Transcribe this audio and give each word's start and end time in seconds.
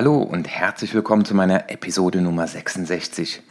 Hallo 0.00 0.16
und 0.16 0.48
herzlich 0.48 0.94
willkommen 0.94 1.26
zu 1.26 1.34
meiner 1.34 1.68
Episode 1.68 2.22
Nummer 2.22 2.46
66. 2.46 3.42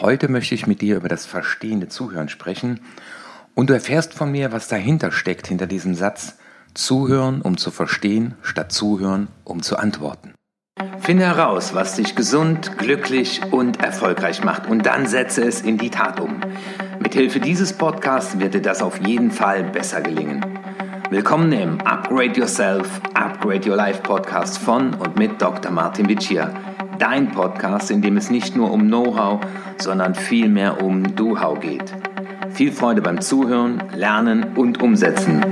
Heute 0.00 0.28
möchte 0.28 0.54
ich 0.54 0.66
mit 0.66 0.80
dir 0.80 0.96
über 0.96 1.10
das 1.10 1.26
verstehende 1.26 1.88
Zuhören 1.88 2.30
sprechen 2.30 2.80
und 3.54 3.68
du 3.68 3.74
erfährst 3.74 4.14
von 4.14 4.32
mir, 4.32 4.50
was 4.50 4.66
dahinter 4.66 5.12
steckt, 5.12 5.48
hinter 5.48 5.66
diesem 5.66 5.94
Satz 5.94 6.38
Zuhören, 6.72 7.42
um 7.42 7.58
zu 7.58 7.70
verstehen, 7.70 8.34
statt 8.40 8.72
Zuhören, 8.72 9.28
um 9.44 9.62
zu 9.62 9.76
antworten. 9.76 10.32
Finde 11.00 11.26
heraus, 11.26 11.74
was 11.74 11.96
dich 11.96 12.16
gesund, 12.16 12.78
glücklich 12.78 13.42
und 13.50 13.82
erfolgreich 13.82 14.42
macht 14.42 14.68
und 14.68 14.86
dann 14.86 15.06
setze 15.06 15.44
es 15.44 15.60
in 15.60 15.76
die 15.76 15.90
Tat 15.90 16.18
um. 16.18 16.40
Mithilfe 16.98 17.40
dieses 17.40 17.74
Podcasts 17.74 18.38
wird 18.38 18.54
dir 18.54 18.62
das 18.62 18.80
auf 18.80 19.06
jeden 19.06 19.30
Fall 19.30 19.64
besser 19.64 20.00
gelingen. 20.00 20.60
Willkommen 21.10 21.50
im 21.50 21.80
Upgrade 21.80 22.38
Yourself, 22.38 23.00
Upgrade 23.14 23.68
Your 23.68 23.74
Life 23.74 24.00
Podcast 24.00 24.58
von 24.58 24.94
und 24.94 25.16
mit 25.16 25.42
Dr. 25.42 25.72
Martin 25.72 26.08
Vicia. 26.08 26.54
Dein 27.00 27.32
Podcast, 27.32 27.90
in 27.90 28.00
dem 28.00 28.16
es 28.16 28.30
nicht 28.30 28.54
nur 28.54 28.70
um 28.70 28.82
Know-how, 28.82 29.40
sondern 29.78 30.14
vielmehr 30.14 30.80
um 30.80 31.16
Do-How 31.16 31.58
geht. 31.58 31.92
Viel 32.52 32.70
Freude 32.70 33.02
beim 33.02 33.20
Zuhören, 33.20 33.82
Lernen 33.92 34.56
und 34.56 34.80
Umsetzen. 34.80 35.44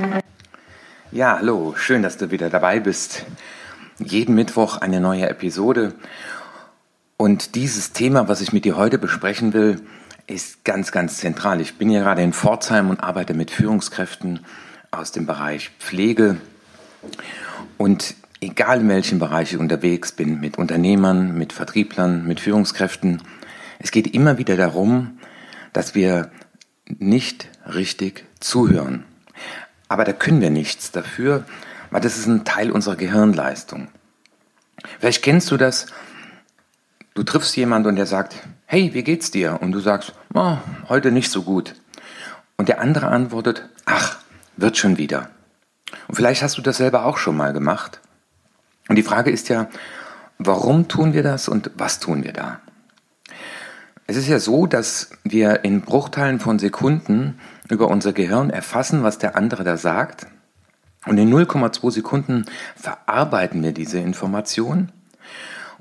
Ja, 1.11 1.39
hallo, 1.39 1.75
schön, 1.77 2.05
dass 2.05 2.19
du 2.19 2.30
wieder 2.30 2.51
dabei 2.51 2.79
bist. 2.79 3.27
Jeden 3.99 4.37
Mittwoch 4.37 4.77
eine 4.77 5.01
neue 5.01 5.29
Episode. 5.29 5.95
Und 7.16 7.57
dieses 7.57 7.93
Thema, 7.93 8.29
was 8.29 8.41
ich 8.43 8.52
mit 8.52 8.65
dir 8.65 8.77
heute 8.77 8.99
besprechen 8.99 9.52
will, 9.55 9.80
ist 10.29 10.65
ganz, 10.65 10.93
ganz 10.93 11.16
zentral. 11.16 11.61
Ich 11.61 11.79
bin 11.79 11.91
hier 11.91 12.02
gerade 12.02 12.23
in 12.23 12.33
Pforzheim 12.33 12.91
und 12.91 13.02
arbeite 13.02 13.35
mit 13.35 13.51
Führungskräften 13.51 14.47
aus 14.91 15.12
dem 15.12 15.27
Bereich 15.27 15.70
Pflege. 15.78 16.38
Und 17.76 18.15
egal 18.40 18.80
in 18.80 18.88
welchem 18.88 19.18
Bereich 19.18 19.52
ich 19.52 19.59
unterwegs 19.59 20.13
bin, 20.13 20.40
mit 20.40 20.59
Unternehmern, 20.59 21.37
mit 21.37 21.52
Vertrieblern, 21.52 22.26
mit 22.26 22.40
Führungskräften, 22.40 23.23
es 23.79 23.90
geht 23.90 24.15
immer 24.15 24.38
wieder 24.38 24.57
darum, 24.57 25.18
dass 25.73 25.95
wir 25.95 26.30
nicht 26.87 27.48
richtig 27.66 28.24
zuhören. 28.40 29.04
Aber 29.88 30.04
da 30.04 30.13
können 30.13 30.40
wir 30.40 30.51
nichts 30.51 30.91
dafür, 30.91 31.45
weil 31.91 32.01
das 32.01 32.18
ist 32.18 32.26
ein 32.26 32.45
Teil 32.45 32.70
unserer 32.70 32.96
Gehirnleistung. 32.96 33.88
Vielleicht 34.98 35.23
kennst 35.23 35.51
du 35.51 35.57
das, 35.57 35.87
du 37.15 37.23
triffst 37.23 37.57
jemanden 37.57 37.88
und 37.88 37.96
der 37.96 38.07
sagt, 38.07 38.37
hey, 38.66 38.93
wie 38.95 39.02
geht's 39.02 39.30
dir? 39.30 39.59
Und 39.60 39.73
du 39.73 39.80
sagst, 39.80 40.13
oh, 40.35 40.59
heute 40.88 41.10
nicht 41.10 41.30
so 41.30 41.43
gut. 41.43 41.74
Und 42.57 42.68
der 42.68 42.80
andere 42.80 43.09
antwortet, 43.09 43.68
ach, 43.87 44.18
wird 44.59 44.76
schon 44.76 44.98
wieder. 44.98 45.30
Und 46.06 46.16
vielleicht 46.16 46.42
hast 46.42 46.59
du 46.59 46.62
das 46.62 46.76
selber 46.76 47.06
auch 47.06 47.16
schon 47.16 47.37
mal 47.37 47.52
gemacht. 47.52 48.01
Und 48.88 48.96
die 48.96 49.02
Frage 49.02 49.30
ist 49.30 49.48
ja, 49.48 49.68
warum 50.38 50.88
tun 50.88 51.12
wir 51.12 51.23
das 51.23 51.48
und 51.48 51.70
was 51.76 52.01
tun 52.01 52.24
wir 52.24 52.32
da? 52.32 52.60
Es 54.06 54.16
ist 54.16 54.29
ja 54.29 54.38
so, 54.38 54.66
dass 54.66 55.10
wir 55.23 55.64
in 55.64 55.82
Bruchteilen 55.82 56.40
von 56.40 56.59
Sekunden 56.59 57.38
über 57.68 57.88
unser 57.88 58.12
Gehirn 58.12 58.51
erfassen, 58.51 59.02
was 59.02 59.18
der 59.18 59.36
andere 59.36 59.64
da 59.64 59.76
sagt. 59.76 60.26
Und 61.06 61.18
in 61.18 61.32
0,2 61.32 61.90
Sekunden 61.90 62.46
verarbeiten 62.74 63.62
wir 63.62 63.73
diese 63.73 63.98
Information. 63.98 64.91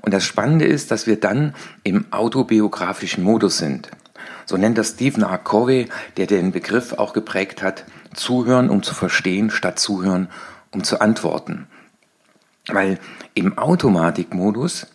Und 0.00 0.12
das 0.12 0.24
Spannende 0.24 0.66
ist, 0.66 0.90
dass 0.90 1.06
wir 1.06 1.18
dann 1.18 1.54
im 1.82 2.12
autobiografischen 2.12 3.24
Modus 3.24 3.58
sind. 3.58 3.90
So 4.44 4.56
nennt 4.56 4.78
das 4.78 4.90
Stephen 4.90 5.22
R. 5.22 5.38
Covey, 5.38 5.88
der 6.16 6.26
den 6.26 6.52
Begriff 6.52 6.92
auch 6.92 7.12
geprägt 7.12 7.62
hat, 7.62 7.84
zuhören, 8.14 8.70
um 8.70 8.82
zu 8.82 8.94
verstehen, 8.94 9.50
statt 9.50 9.78
zuhören, 9.78 10.28
um 10.70 10.84
zu 10.84 11.00
antworten. 11.00 11.66
Weil 12.66 12.98
im 13.34 13.56
Automatikmodus 13.56 14.88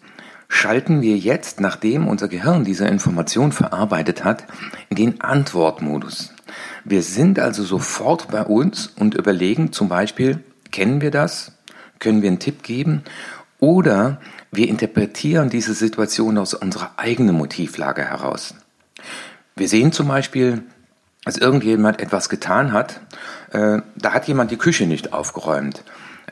schalten 0.48 1.02
wir 1.02 1.18
jetzt, 1.18 1.60
nachdem 1.60 2.08
unser 2.08 2.28
Gehirn 2.28 2.64
diese 2.64 2.86
Information 2.86 3.52
verarbeitet 3.52 4.24
hat, 4.24 4.46
in 4.90 4.98
den 4.98 5.22
Antwortmodus. 5.22 6.34
Wir 6.84 7.02
sind 7.02 7.40
also 7.40 7.64
sofort 7.64 8.30
bei 8.30 8.44
uns 8.44 8.88
und 8.88 9.16
überlegen 9.16 9.72
zum 9.72 9.90
Beispiel, 9.90 10.44
kennen 10.72 11.02
wir 11.02 11.12
das? 11.12 11.54
Können 12.00 12.22
wir 12.22 12.30
einen 12.30 12.40
Tipp 12.40 12.62
geben? 12.62 13.04
Oder 13.60 14.20
wir 14.52 14.68
interpretieren 14.68 15.50
diese 15.50 15.74
Situation 15.74 16.38
aus 16.38 16.54
unserer 16.54 16.92
eigenen 16.98 17.36
Motivlage 17.36 18.04
heraus. 18.04 18.54
Wir 19.56 19.68
sehen 19.68 19.92
zum 19.92 20.08
Beispiel, 20.08 20.64
dass 21.26 21.38
irgendjemand 21.38 22.02
etwas 22.02 22.30
getan 22.30 22.74
hat, 22.74 23.02
äh, 23.52 23.82
da 23.96 24.14
hat 24.14 24.28
jemand 24.28 24.52
die 24.52 24.58
Küche 24.58 24.86
nicht 24.86 25.14
aufgeräumt, 25.14 25.84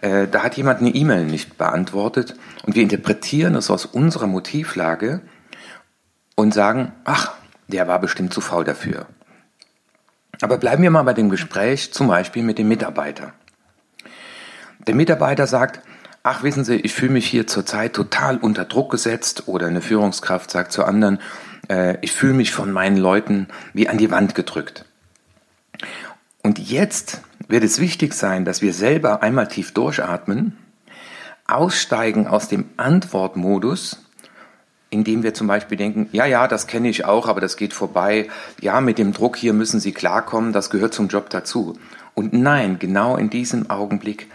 äh, 0.01 0.27
da 0.27 0.43
hat 0.43 0.57
jemand 0.57 0.81
eine 0.81 0.89
E-Mail 0.89 1.25
nicht 1.25 1.57
beantwortet 1.57 2.35
und 2.63 2.75
wir 2.75 2.83
interpretieren 2.83 3.55
es 3.55 3.69
aus 3.69 3.85
unserer 3.85 4.27
Motivlage 4.27 5.21
und 6.35 6.53
sagen, 6.53 6.91
ach, 7.03 7.33
der 7.67 7.87
war 7.87 7.99
bestimmt 7.99 8.33
zu 8.33 8.41
faul 8.41 8.63
dafür. 8.63 9.05
Aber 10.41 10.57
bleiben 10.57 10.81
wir 10.81 10.91
mal 10.91 11.03
bei 11.03 11.13
dem 11.13 11.29
Gespräch 11.29 11.93
zum 11.93 12.07
Beispiel 12.07 12.43
mit 12.43 12.57
dem 12.57 12.67
Mitarbeiter. 12.67 13.33
Der 14.87 14.95
Mitarbeiter 14.95 15.45
sagt, 15.45 15.81
ach 16.23 16.41
wissen 16.41 16.63
Sie, 16.63 16.75
ich 16.75 16.93
fühle 16.93 17.13
mich 17.13 17.27
hier 17.27 17.45
zurzeit 17.45 17.93
total 17.93 18.37
unter 18.37 18.65
Druck 18.65 18.91
gesetzt 18.91 19.47
oder 19.47 19.67
eine 19.67 19.81
Führungskraft 19.81 20.49
sagt 20.49 20.71
zu 20.71 20.83
anderen, 20.83 21.19
äh, 21.71 21.97
ich 22.01 22.11
fühle 22.11 22.33
mich 22.33 22.51
von 22.51 22.71
meinen 22.71 22.97
Leuten 22.97 23.47
wie 23.73 23.87
an 23.87 23.97
die 23.97 24.11
Wand 24.11 24.35
gedrückt. 24.35 24.85
Und 26.43 26.59
jetzt 26.59 27.21
wird 27.47 27.63
es 27.63 27.79
wichtig 27.79 28.13
sein, 28.13 28.45
dass 28.45 28.61
wir 28.61 28.73
selber 28.73 29.23
einmal 29.23 29.47
tief 29.47 29.73
durchatmen, 29.73 30.57
aussteigen 31.47 32.27
aus 32.27 32.47
dem 32.47 32.65
Antwortmodus, 32.77 34.05
indem 34.89 35.23
wir 35.23 35.33
zum 35.33 35.47
Beispiel 35.47 35.77
denken, 35.77 36.09
ja, 36.11 36.25
ja, 36.25 36.47
das 36.47 36.67
kenne 36.67 36.89
ich 36.89 37.05
auch, 37.05 37.27
aber 37.27 37.39
das 37.39 37.55
geht 37.55 37.73
vorbei. 37.73 38.29
Ja, 38.59 38.81
mit 38.81 38.97
dem 38.97 39.13
Druck 39.13 39.37
hier 39.37 39.53
müssen 39.53 39.79
Sie 39.79 39.93
klarkommen, 39.93 40.51
das 40.51 40.69
gehört 40.69 40.93
zum 40.93 41.07
Job 41.07 41.29
dazu. 41.29 41.77
Und 42.13 42.33
nein, 42.33 42.77
genau 42.79 43.15
in 43.15 43.29
diesem 43.29 43.69
Augenblick 43.69 44.27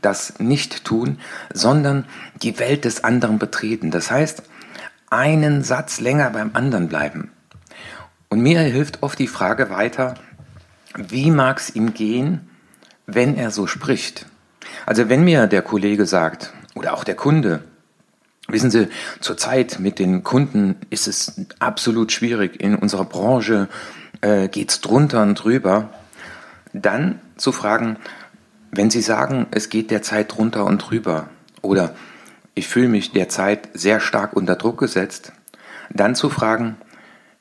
das 0.00 0.38
nicht 0.38 0.84
tun, 0.84 1.18
sondern 1.52 2.04
die 2.42 2.58
Welt 2.60 2.84
des 2.84 3.02
anderen 3.02 3.38
betreten. 3.38 3.90
Das 3.90 4.10
heißt, 4.10 4.42
einen 5.10 5.62
Satz 5.62 6.00
länger 6.00 6.30
beim 6.30 6.50
anderen 6.54 6.88
bleiben. 6.88 7.30
Und 8.28 8.40
mir 8.40 8.60
hilft 8.60 9.02
oft 9.02 9.18
die 9.18 9.28
Frage 9.28 9.70
weiter, 9.70 10.14
wie 10.96 11.30
mag 11.30 11.58
es 11.58 11.74
ihm 11.74 11.94
gehen, 11.94 12.48
wenn 13.06 13.36
er 13.36 13.50
so 13.50 13.66
spricht? 13.66 14.26
Also 14.84 15.08
wenn 15.08 15.24
mir 15.24 15.46
der 15.46 15.62
Kollege 15.62 16.06
sagt 16.06 16.52
oder 16.74 16.94
auch 16.94 17.04
der 17.04 17.14
Kunde, 17.14 17.62
wissen 18.48 18.70
Sie, 18.70 18.88
zurzeit 19.20 19.78
mit 19.78 19.98
den 19.98 20.22
Kunden 20.22 20.76
ist 20.90 21.06
es 21.06 21.40
absolut 21.58 22.12
schwierig, 22.12 22.60
in 22.60 22.74
unserer 22.74 23.04
Branche 23.04 23.68
äh, 24.22 24.48
es 24.48 24.80
drunter 24.80 25.22
und 25.22 25.34
drüber, 25.34 25.90
dann 26.72 27.20
zu 27.36 27.52
fragen, 27.52 27.96
wenn 28.70 28.90
Sie 28.90 29.02
sagen, 29.02 29.46
es 29.50 29.68
geht 29.68 29.90
derzeit 29.90 30.36
drunter 30.36 30.64
und 30.64 30.78
drüber 30.78 31.28
oder 31.62 31.94
ich 32.56 32.68
fühle 32.68 32.88
mich 32.88 33.12
derzeit 33.12 33.68
sehr 33.74 34.00
stark 34.00 34.32
unter 34.32 34.56
Druck 34.56 34.78
gesetzt, 34.78 35.30
dann 35.90 36.14
zu 36.14 36.30
fragen, 36.30 36.76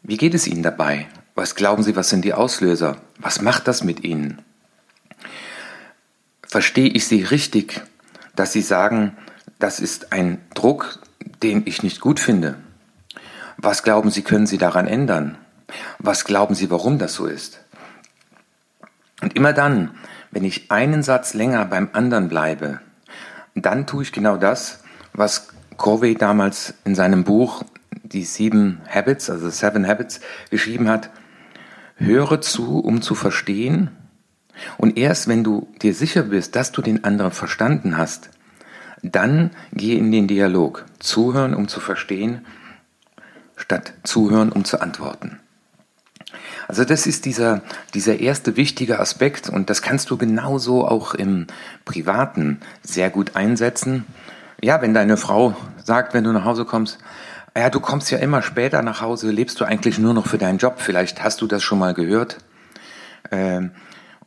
wie 0.03 0.17
geht 0.17 0.33
es 0.33 0.45
Ihnen 0.45 0.61
dabei? 0.61 1.07
Was 1.35 1.55
glauben 1.55 1.83
Sie, 1.83 1.95
was 1.95 2.09
sind 2.09 2.25
die 2.25 2.33
Auslöser? 2.33 2.97
Was 3.17 3.41
macht 3.41 3.67
das 3.67 3.83
mit 3.83 4.03
Ihnen? 4.03 4.41
Verstehe 6.45 6.89
ich 6.89 7.07
Sie 7.07 7.23
richtig, 7.23 7.81
dass 8.35 8.51
Sie 8.51 8.61
sagen, 8.61 9.15
das 9.57 9.79
ist 9.79 10.11
ein 10.11 10.41
Druck, 10.53 10.99
den 11.41 11.63
ich 11.65 11.81
nicht 11.81 12.01
gut 12.01 12.19
finde? 12.19 12.55
Was 13.57 13.83
glauben 13.83 14.11
Sie, 14.11 14.21
können 14.21 14.47
Sie 14.47 14.57
daran 14.57 14.85
ändern? 14.85 15.37
Was 15.97 16.25
glauben 16.25 16.55
Sie, 16.55 16.69
warum 16.69 16.99
das 16.99 17.13
so 17.13 17.25
ist? 17.25 17.61
Und 19.21 19.33
immer 19.33 19.53
dann, 19.53 19.91
wenn 20.31 20.43
ich 20.43 20.71
einen 20.71 21.03
Satz 21.03 21.33
länger 21.33 21.63
beim 21.63 21.89
anderen 21.93 22.27
bleibe, 22.27 22.81
dann 23.55 23.87
tue 23.87 24.03
ich 24.03 24.11
genau 24.11 24.35
das, 24.35 24.83
was 25.17 25.49
Covey 25.77 26.15
damals 26.15 26.73
in 26.85 26.95
seinem 26.95 27.23
Buch 27.23 27.63
die 28.03 28.23
sieben 28.23 28.81
Habits, 28.87 29.29
also 29.29 29.49
Seven 29.49 29.87
Habits, 29.87 30.19
geschrieben 30.49 30.87
hat. 30.89 31.09
Höre 31.95 32.41
zu, 32.41 32.79
um 32.79 33.01
zu 33.01 33.15
verstehen. 33.15 33.89
Und 34.77 34.97
erst 34.97 35.27
wenn 35.27 35.43
du 35.43 35.67
dir 35.81 35.93
sicher 35.93 36.23
bist, 36.23 36.55
dass 36.55 36.71
du 36.71 36.81
den 36.81 37.03
anderen 37.03 37.31
verstanden 37.31 37.97
hast, 37.97 38.29
dann 39.01 39.51
geh 39.73 39.97
in 39.97 40.11
den 40.11 40.27
Dialog. 40.27 40.85
Zuhören, 40.99 41.53
um 41.53 41.67
zu 41.67 41.79
verstehen, 41.79 42.45
statt 43.55 43.93
zuhören, 44.03 44.51
um 44.51 44.65
zu 44.65 44.81
antworten. 44.81 45.39
Also 46.67 46.83
das 46.83 47.05
ist 47.05 47.25
dieser, 47.25 47.61
dieser 47.93 48.19
erste 48.19 48.57
wichtige 48.57 48.99
Aspekt 48.99 49.49
und 49.49 49.69
das 49.69 49.81
kannst 49.81 50.09
du 50.09 50.17
genauso 50.17 50.87
auch 50.87 51.13
im 51.13 51.47
Privaten 51.85 52.59
sehr 52.81 53.09
gut 53.09 53.35
einsetzen 53.35 54.05
ja, 54.65 54.81
wenn 54.81 54.95
deine 54.95 55.15
Frau 55.15 55.55
sagt, 55.83 56.15
wenn 56.15 56.23
du 56.23 56.31
nach 56.31 56.43
Hause 56.43 56.65
kommst, 56.65 56.97
ja, 57.55 57.69
du 57.69 57.79
kommst 57.79 58.09
ja 58.09 58.17
immer 58.17 58.41
später 58.41 58.81
nach 58.81 58.99
Hause, 58.99 59.29
lebst 59.29 59.61
du 59.61 59.65
eigentlich 59.65 59.99
nur 59.99 60.15
noch 60.15 60.25
für 60.25 60.39
deinen 60.39 60.57
Job? 60.57 60.77
Vielleicht 60.77 61.23
hast 61.23 61.41
du 61.41 61.47
das 61.47 61.61
schon 61.61 61.77
mal 61.77 61.93
gehört. 61.93 62.39
Ähm, 63.31 63.71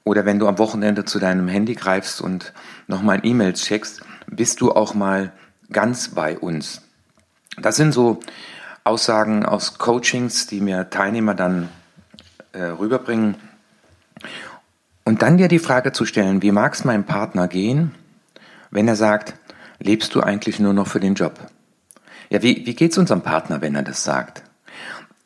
oder 0.05 0.25
wenn 0.27 0.39
du 0.39 0.47
am 0.47 0.59
Wochenende 0.59 1.05
zu 1.05 1.19
deinem 1.19 1.49
Handy 1.49 1.75
greifst 1.75 2.21
und 2.21 2.53
nochmal 2.87 3.19
E-Mails 3.25 3.63
checkst, 3.63 4.03
bist 4.29 4.61
du 4.61 4.71
auch 4.71 4.95
mal 4.95 5.33
ganz 5.73 6.11
bei 6.11 6.39
uns. 6.39 6.83
Das 7.61 7.75
sind 7.75 7.93
so 7.93 8.21
Aussagen 8.85 9.45
aus 9.45 9.77
Coachings, 9.79 10.47
die 10.47 10.61
mir 10.61 10.89
Teilnehmer 10.89 11.35
dann 11.35 11.69
äh, 12.53 12.63
rüberbringen. 12.63 13.35
Und 15.05 15.23
dann 15.23 15.37
dir 15.37 15.49
die 15.49 15.59
Frage 15.59 15.91
zu 15.91 16.05
stellen, 16.05 16.43
wie 16.43 16.53
mag 16.53 16.75
es 16.75 16.85
meinem 16.85 17.05
Partner 17.05 17.49
gehen, 17.49 17.93
wenn 18.71 18.87
er 18.87 18.97
sagt, 18.97 19.35
lebst 19.79 20.15
du 20.15 20.21
eigentlich 20.21 20.61
nur 20.61 20.73
noch 20.73 20.87
für 20.87 21.01
den 21.01 21.15
Job? 21.15 21.39
Ja, 22.31 22.43
wie, 22.43 22.67
wie 22.67 22.75
geht 22.75 22.93
es 22.93 22.99
unserem 22.99 23.23
Partner, 23.23 23.61
wenn 23.61 23.75
er 23.75 23.83
das 23.83 24.05
sagt? 24.05 24.43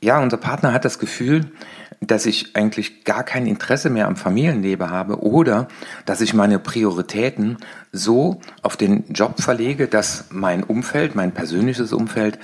Ja, 0.00 0.20
unser 0.20 0.36
Partner 0.36 0.72
hat 0.72 0.84
das 0.84 0.98
Gefühl, 0.98 1.52
dass 2.00 2.26
ich 2.26 2.56
eigentlich 2.56 3.04
gar 3.04 3.22
kein 3.22 3.46
Interesse 3.46 3.88
mehr 3.88 4.08
am 4.08 4.16
Familienleben 4.16 4.90
habe 4.90 5.22
oder 5.22 5.68
dass 6.04 6.20
ich 6.20 6.34
meine 6.34 6.58
Prioritäten 6.58 7.58
so 7.92 8.40
auf 8.62 8.76
den 8.76 9.12
Job 9.12 9.40
verlege, 9.40 9.86
dass 9.86 10.26
mein 10.30 10.64
Umfeld, 10.64 11.14
mein 11.14 11.32
persönliches 11.32 11.92
Umfeld, 11.92 12.38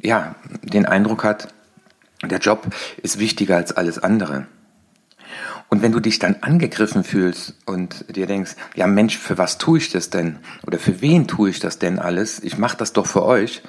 ja, 0.00 0.34
den 0.62 0.86
Eindruck 0.86 1.24
hat, 1.24 1.48
der 2.22 2.38
Job 2.38 2.66
ist 3.02 3.18
wichtiger 3.18 3.56
als 3.56 3.76
alles 3.76 3.98
andere. 3.98 4.46
Und 5.70 5.82
wenn 5.82 5.92
du 5.92 6.00
dich 6.00 6.18
dann 6.18 6.36
angegriffen 6.40 7.04
fühlst 7.04 7.54
und 7.66 8.16
dir 8.16 8.26
denkst, 8.26 8.56
ja 8.74 8.86
Mensch, 8.86 9.18
für 9.18 9.36
was 9.36 9.58
tue 9.58 9.78
ich 9.78 9.90
das 9.90 10.08
denn? 10.08 10.38
Oder 10.66 10.78
für 10.78 11.02
wen 11.02 11.28
tue 11.28 11.50
ich 11.50 11.60
das 11.60 11.78
denn 11.78 11.98
alles? 11.98 12.42
Ich 12.42 12.56
mache 12.56 12.76
das 12.76 12.94
doch 12.94 13.06
für 13.06 13.24
euch. 13.24 13.62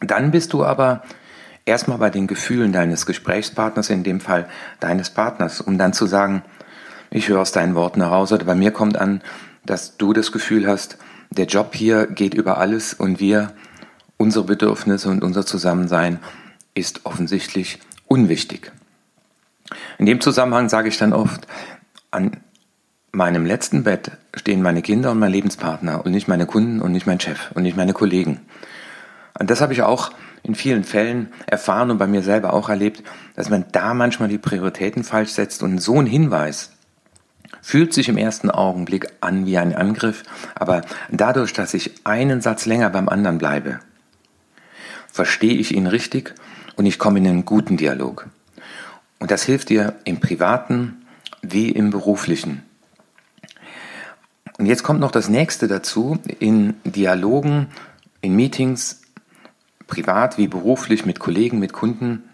Dann 0.00 0.32
bist 0.32 0.52
du 0.52 0.64
aber 0.64 1.02
erstmal 1.64 1.98
bei 1.98 2.10
den 2.10 2.26
Gefühlen 2.26 2.72
deines 2.72 3.06
Gesprächspartners, 3.06 3.90
in 3.90 4.02
dem 4.02 4.20
Fall 4.20 4.48
deines 4.80 5.10
Partners, 5.10 5.60
um 5.60 5.78
dann 5.78 5.92
zu 5.92 6.06
sagen, 6.06 6.42
ich 7.10 7.28
höre 7.28 7.40
aus 7.40 7.52
deinen 7.52 7.74
Worten 7.74 8.00
heraus 8.00 8.32
oder 8.32 8.44
bei 8.44 8.54
mir 8.54 8.72
kommt 8.72 8.96
an, 8.98 9.22
dass 9.64 9.96
du 9.96 10.12
das 10.12 10.32
Gefühl 10.32 10.66
hast, 10.66 10.98
der 11.30 11.46
Job 11.46 11.74
hier 11.74 12.06
geht 12.06 12.34
über 12.34 12.58
alles 12.58 12.94
und 12.94 13.20
wir, 13.20 13.52
unsere 14.16 14.44
Bedürfnisse 14.44 15.08
und 15.08 15.22
unser 15.22 15.46
Zusammensein 15.46 16.18
ist 16.74 17.04
offensichtlich 17.04 17.78
unwichtig. 18.06 18.72
In 19.98 20.06
dem 20.06 20.20
Zusammenhang 20.20 20.68
sage 20.68 20.88
ich 20.88 20.96
dann 20.96 21.12
oft, 21.12 21.46
an 22.12 22.38
meinem 23.10 23.44
letzten 23.44 23.82
Bett 23.82 24.12
stehen 24.34 24.62
meine 24.62 24.80
Kinder 24.80 25.10
und 25.10 25.18
mein 25.18 25.32
Lebenspartner 25.32 26.04
und 26.04 26.12
nicht 26.12 26.28
meine 26.28 26.46
Kunden 26.46 26.80
und 26.80 26.92
nicht 26.92 27.06
mein 27.06 27.18
Chef 27.20 27.50
und 27.54 27.64
nicht 27.64 27.76
meine 27.76 27.92
Kollegen. 27.92 28.40
Und 29.38 29.50
das 29.50 29.60
habe 29.60 29.72
ich 29.72 29.82
auch 29.82 30.10
in 30.44 30.54
vielen 30.54 30.84
Fällen 30.84 31.32
erfahren 31.46 31.90
und 31.90 31.98
bei 31.98 32.06
mir 32.06 32.22
selber 32.22 32.52
auch 32.52 32.68
erlebt, 32.68 33.02
dass 33.34 33.50
man 33.50 33.64
da 33.72 33.92
manchmal 33.92 34.28
die 34.28 34.38
Prioritäten 34.38 35.02
falsch 35.02 35.30
setzt 35.30 35.62
und 35.64 35.78
so 35.78 36.00
ein 36.00 36.06
Hinweis 36.06 36.70
fühlt 37.60 37.92
sich 37.92 38.08
im 38.08 38.16
ersten 38.16 38.50
Augenblick 38.50 39.08
an 39.20 39.46
wie 39.46 39.58
ein 39.58 39.74
Angriff, 39.74 40.22
aber 40.54 40.82
dadurch, 41.10 41.52
dass 41.52 41.74
ich 41.74 41.92
einen 42.04 42.40
Satz 42.40 42.66
länger 42.66 42.88
beim 42.88 43.08
anderen 43.08 43.38
bleibe, 43.38 43.80
verstehe 45.12 45.54
ich 45.54 45.74
ihn 45.74 45.86
richtig 45.86 46.34
und 46.76 46.86
ich 46.86 46.98
komme 46.98 47.18
in 47.18 47.26
einen 47.26 47.44
guten 47.44 47.76
Dialog. 47.76 48.28
Und 49.18 49.30
das 49.30 49.42
hilft 49.42 49.68
dir 49.68 49.96
im 50.04 50.20
privaten 50.20 51.04
wie 51.42 51.70
im 51.70 51.90
beruflichen. 51.90 52.62
Und 54.58 54.66
jetzt 54.66 54.82
kommt 54.82 55.00
noch 55.00 55.12
das 55.12 55.28
nächste 55.28 55.68
dazu. 55.68 56.18
In 56.40 56.74
Dialogen, 56.84 57.68
in 58.20 58.34
Meetings, 58.34 59.02
privat 59.86 60.36
wie 60.38 60.48
beruflich, 60.48 61.06
mit 61.06 61.20
Kollegen, 61.20 61.58
mit 61.58 61.72
Kunden, 61.72 62.24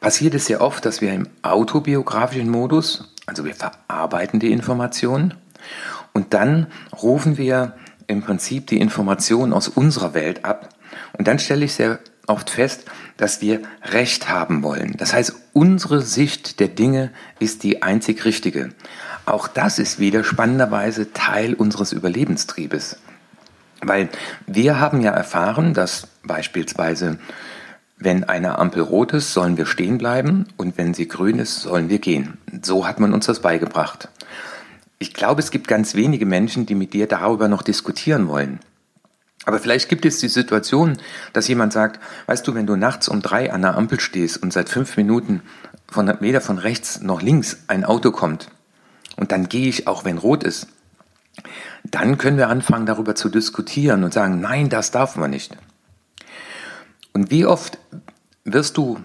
passiert 0.00 0.34
es 0.34 0.46
sehr 0.46 0.60
oft, 0.60 0.84
dass 0.84 1.00
wir 1.00 1.12
im 1.12 1.28
autobiografischen 1.42 2.50
Modus, 2.50 3.12
also 3.26 3.44
wir 3.44 3.54
verarbeiten 3.54 4.38
die 4.38 4.52
Informationen 4.52 5.34
und 6.12 6.34
dann 6.34 6.68
rufen 7.02 7.36
wir 7.36 7.74
im 8.06 8.22
Prinzip 8.22 8.66
die 8.66 8.80
Informationen 8.80 9.52
aus 9.52 9.68
unserer 9.68 10.14
Welt 10.14 10.44
ab. 10.44 10.70
Und 11.16 11.28
dann 11.28 11.38
stelle 11.38 11.64
ich 11.64 11.74
sehr 11.74 11.98
oft 12.28 12.50
fest, 12.50 12.84
dass 13.16 13.40
wir 13.40 13.62
Recht 13.82 14.28
haben 14.28 14.62
wollen. 14.62 14.94
Das 14.96 15.12
heißt, 15.12 15.34
unsere 15.52 16.02
Sicht 16.02 16.60
der 16.60 16.68
Dinge 16.68 17.10
ist 17.38 17.62
die 17.62 17.82
einzig 17.82 18.24
richtige. 18.24 18.70
Auch 19.26 19.48
das 19.48 19.78
ist 19.78 19.98
wieder 19.98 20.24
spannenderweise 20.24 21.12
Teil 21.12 21.54
unseres 21.54 21.92
Überlebenstriebes. 21.92 22.96
Weil 23.80 24.08
wir 24.46 24.80
haben 24.80 25.00
ja 25.00 25.12
erfahren, 25.12 25.74
dass 25.74 26.08
beispielsweise, 26.24 27.18
wenn 27.96 28.24
eine 28.24 28.58
Ampel 28.58 28.82
rot 28.82 29.12
ist, 29.12 29.32
sollen 29.32 29.56
wir 29.56 29.66
stehen 29.66 29.98
bleiben 29.98 30.46
und 30.56 30.78
wenn 30.78 30.94
sie 30.94 31.08
grün 31.08 31.38
ist, 31.38 31.62
sollen 31.62 31.88
wir 31.88 31.98
gehen. 31.98 32.38
So 32.62 32.86
hat 32.86 33.00
man 33.00 33.12
uns 33.12 33.26
das 33.26 33.40
beigebracht. 33.40 34.08
Ich 34.98 35.14
glaube, 35.14 35.40
es 35.40 35.50
gibt 35.50 35.68
ganz 35.68 35.94
wenige 35.94 36.26
Menschen, 36.26 36.66
die 36.66 36.74
mit 36.74 36.92
dir 36.92 37.06
darüber 37.06 37.48
noch 37.48 37.62
diskutieren 37.62 38.28
wollen. 38.28 38.58
Aber 39.48 39.58
vielleicht 39.58 39.88
gibt 39.88 40.04
es 40.04 40.18
die 40.18 40.28
Situation, 40.28 40.98
dass 41.32 41.48
jemand 41.48 41.72
sagt, 41.72 42.00
weißt 42.26 42.46
du, 42.46 42.54
wenn 42.54 42.66
du 42.66 42.76
nachts 42.76 43.08
um 43.08 43.22
drei 43.22 43.50
an 43.50 43.62
der 43.62 43.78
Ampel 43.78 43.98
stehst 43.98 44.42
und 44.42 44.52
seit 44.52 44.68
fünf 44.68 44.98
Minuten 44.98 45.40
von, 45.90 46.12
weder 46.20 46.42
von 46.42 46.58
rechts 46.58 47.00
noch 47.00 47.22
links 47.22 47.64
ein 47.66 47.82
Auto 47.82 48.10
kommt 48.10 48.50
und 49.16 49.32
dann 49.32 49.48
gehe 49.48 49.70
ich 49.70 49.86
auch, 49.86 50.04
wenn 50.04 50.18
rot 50.18 50.44
ist, 50.44 50.66
dann 51.82 52.18
können 52.18 52.36
wir 52.36 52.50
anfangen 52.50 52.84
darüber 52.84 53.14
zu 53.14 53.30
diskutieren 53.30 54.04
und 54.04 54.12
sagen, 54.12 54.38
nein, 54.38 54.68
das 54.68 54.90
darf 54.90 55.16
man 55.16 55.30
nicht. 55.30 55.56
Und 57.14 57.30
wie 57.30 57.46
oft 57.46 57.78
wirst 58.44 58.76
du 58.76 59.00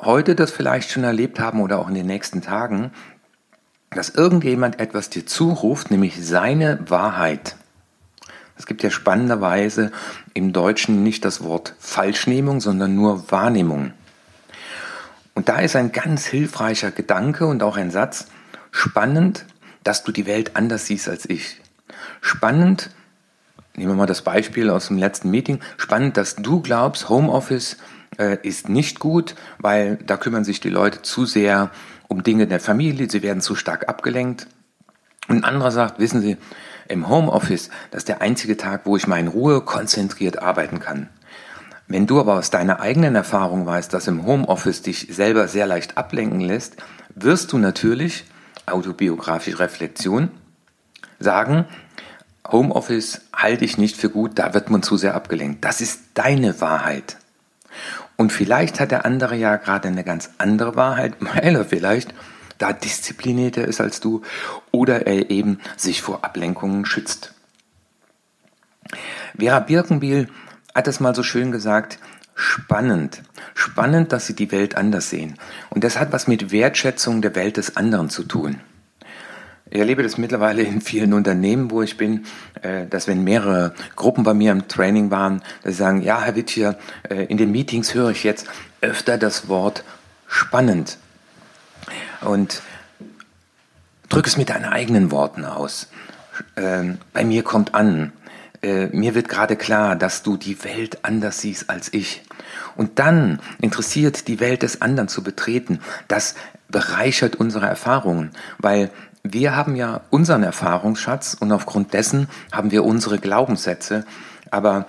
heute 0.00 0.36
das 0.36 0.52
vielleicht 0.52 0.92
schon 0.92 1.02
erlebt 1.02 1.40
haben 1.40 1.60
oder 1.60 1.80
auch 1.80 1.88
in 1.88 1.96
den 1.96 2.06
nächsten 2.06 2.40
Tagen, 2.40 2.92
dass 3.90 4.10
irgendjemand 4.10 4.78
etwas 4.78 5.10
dir 5.10 5.26
zuruft, 5.26 5.90
nämlich 5.90 6.24
seine 6.24 6.88
Wahrheit. 6.88 7.56
Es 8.58 8.66
gibt 8.66 8.82
ja 8.82 8.90
spannenderweise 8.90 9.92
im 10.34 10.52
Deutschen 10.52 11.02
nicht 11.02 11.24
das 11.24 11.42
Wort 11.42 11.74
Falschnehmung, 11.78 12.60
sondern 12.60 12.94
nur 12.94 13.30
Wahrnehmung. 13.30 13.92
Und 15.34 15.48
da 15.48 15.60
ist 15.60 15.76
ein 15.76 15.92
ganz 15.92 16.26
hilfreicher 16.26 16.90
Gedanke 16.90 17.46
und 17.46 17.62
auch 17.62 17.76
ein 17.76 17.92
Satz, 17.92 18.26
spannend, 18.72 19.46
dass 19.84 20.02
du 20.02 20.10
die 20.10 20.26
Welt 20.26 20.56
anders 20.56 20.86
siehst 20.86 21.08
als 21.08 21.30
ich. 21.30 21.60
Spannend, 22.20 22.90
nehmen 23.76 23.92
wir 23.92 23.96
mal 23.96 24.06
das 24.06 24.22
Beispiel 24.22 24.68
aus 24.70 24.88
dem 24.88 24.98
letzten 24.98 25.30
Meeting, 25.30 25.60
spannend, 25.76 26.16
dass 26.16 26.34
du 26.34 26.60
glaubst, 26.60 27.08
Homeoffice 27.08 27.76
äh, 28.18 28.38
ist 28.42 28.68
nicht 28.68 28.98
gut, 28.98 29.36
weil 29.58 29.96
da 30.04 30.16
kümmern 30.16 30.44
sich 30.44 30.58
die 30.58 30.70
Leute 30.70 31.02
zu 31.02 31.24
sehr 31.24 31.70
um 32.08 32.22
Dinge 32.22 32.46
der 32.46 32.58
Familie, 32.58 33.08
sie 33.08 33.22
werden 33.22 33.40
zu 33.40 33.54
stark 33.54 33.88
abgelenkt. 33.88 34.48
Und 35.28 35.36
ein 35.36 35.44
anderer 35.44 35.70
sagt, 35.70 35.98
wissen 35.98 36.22
Sie, 36.22 36.38
im 36.88 37.08
Homeoffice, 37.08 37.70
das 37.90 37.98
ist 37.98 38.08
der 38.08 38.22
einzige 38.22 38.56
Tag, 38.56 38.82
wo 38.84 38.96
ich 38.96 39.06
mal 39.06 39.20
in 39.20 39.28
Ruhe 39.28 39.60
konzentriert 39.60 40.40
arbeiten 40.42 40.80
kann. 40.80 41.08
Wenn 41.86 42.06
du 42.06 42.20
aber 42.20 42.34
aus 42.34 42.50
deiner 42.50 42.80
eigenen 42.80 43.14
Erfahrung 43.14 43.64
weißt, 43.64 43.92
dass 43.94 44.08
im 44.08 44.26
Homeoffice 44.26 44.82
dich 44.82 45.08
selber 45.10 45.48
sehr 45.48 45.66
leicht 45.66 45.96
ablenken 45.96 46.40
lässt, 46.40 46.76
wirst 47.14 47.52
du 47.52 47.58
natürlich, 47.58 48.24
autobiografische 48.66 49.58
Reflexion, 49.58 50.30
sagen, 51.18 51.64
Homeoffice 52.46 53.22
halte 53.34 53.64
ich 53.64 53.78
nicht 53.78 53.96
für 53.96 54.10
gut, 54.10 54.38
da 54.38 54.54
wird 54.54 54.70
man 54.70 54.82
zu 54.82 54.96
sehr 54.96 55.14
abgelenkt. 55.14 55.64
Das 55.64 55.80
ist 55.80 56.00
deine 56.14 56.60
Wahrheit. 56.60 57.16
Und 58.16 58.32
vielleicht 58.32 58.80
hat 58.80 58.90
der 58.90 59.04
andere 59.04 59.36
ja 59.36 59.56
gerade 59.56 59.88
eine 59.88 60.04
ganz 60.04 60.30
andere 60.38 60.76
Wahrheit, 60.76 61.14
weil 61.20 61.56
er 61.56 61.64
vielleicht 61.64 62.14
da 62.58 62.72
disziplinierter 62.72 63.66
ist 63.66 63.80
als 63.80 64.00
du 64.00 64.22
oder 64.70 65.06
er 65.06 65.30
eben 65.30 65.60
sich 65.76 66.02
vor 66.02 66.24
Ablenkungen 66.24 66.84
schützt. 66.84 67.34
Vera 69.38 69.60
Birkenbiel 69.60 70.28
hat 70.74 70.88
es 70.88 71.00
mal 71.00 71.14
so 71.14 71.22
schön 71.22 71.52
gesagt, 71.52 71.98
spannend. 72.34 73.22
Spannend, 73.54 74.12
dass 74.12 74.26
sie 74.26 74.34
die 74.34 74.52
Welt 74.52 74.76
anders 74.76 75.10
sehen. 75.10 75.34
Und 75.70 75.84
das 75.84 75.98
hat 75.98 76.12
was 76.12 76.28
mit 76.28 76.52
Wertschätzung 76.52 77.20
der 77.20 77.34
Welt 77.34 77.56
des 77.56 77.76
anderen 77.76 78.10
zu 78.10 78.22
tun. 78.22 78.60
Ich 79.70 79.78
erlebe 79.78 80.02
das 80.02 80.16
mittlerweile 80.16 80.62
in 80.62 80.80
vielen 80.80 81.12
Unternehmen, 81.12 81.70
wo 81.70 81.82
ich 81.82 81.98
bin, 81.98 82.24
äh, 82.62 82.86
dass 82.86 83.06
wenn 83.06 83.22
mehrere 83.22 83.74
Gruppen 83.96 84.24
bei 84.24 84.32
mir 84.32 84.52
im 84.52 84.66
Training 84.66 85.10
waren, 85.10 85.42
dass 85.62 85.74
sie 85.74 85.78
sagen, 85.78 86.00
ja, 86.00 86.22
Herr 86.22 86.36
Wittier, 86.36 86.78
äh, 87.10 87.24
in 87.24 87.36
den 87.36 87.50
Meetings 87.50 87.92
höre 87.92 88.10
ich 88.10 88.24
jetzt 88.24 88.46
öfter 88.80 89.18
das 89.18 89.48
Wort 89.48 89.84
spannend. 90.26 90.98
Und 92.20 92.62
drück 94.08 94.26
es 94.26 94.36
mit 94.36 94.50
deinen 94.50 94.64
eigenen 94.64 95.10
Worten 95.10 95.44
aus. 95.44 95.88
Ähm, 96.56 96.98
bei 97.12 97.24
mir 97.24 97.42
kommt 97.42 97.74
an, 97.74 98.12
äh, 98.62 98.86
mir 98.86 99.14
wird 99.14 99.28
gerade 99.28 99.56
klar, 99.56 99.96
dass 99.96 100.22
du 100.22 100.36
die 100.36 100.62
Welt 100.64 101.04
anders 101.04 101.40
siehst 101.40 101.70
als 101.70 101.92
ich. 101.92 102.22
Und 102.76 102.98
dann 102.98 103.40
interessiert 103.60 104.28
die 104.28 104.40
Welt 104.40 104.62
des 104.62 104.82
anderen 104.82 105.08
zu 105.08 105.22
betreten. 105.22 105.80
Das 106.08 106.34
bereichert 106.68 107.36
unsere 107.36 107.66
Erfahrungen, 107.66 108.30
weil 108.58 108.90
wir 109.22 109.56
haben 109.56 109.76
ja 109.76 110.02
unseren 110.10 110.42
Erfahrungsschatz 110.42 111.36
und 111.38 111.52
aufgrund 111.52 111.92
dessen 111.92 112.28
haben 112.52 112.70
wir 112.70 112.84
unsere 112.84 113.18
Glaubenssätze. 113.18 114.04
Aber 114.50 114.86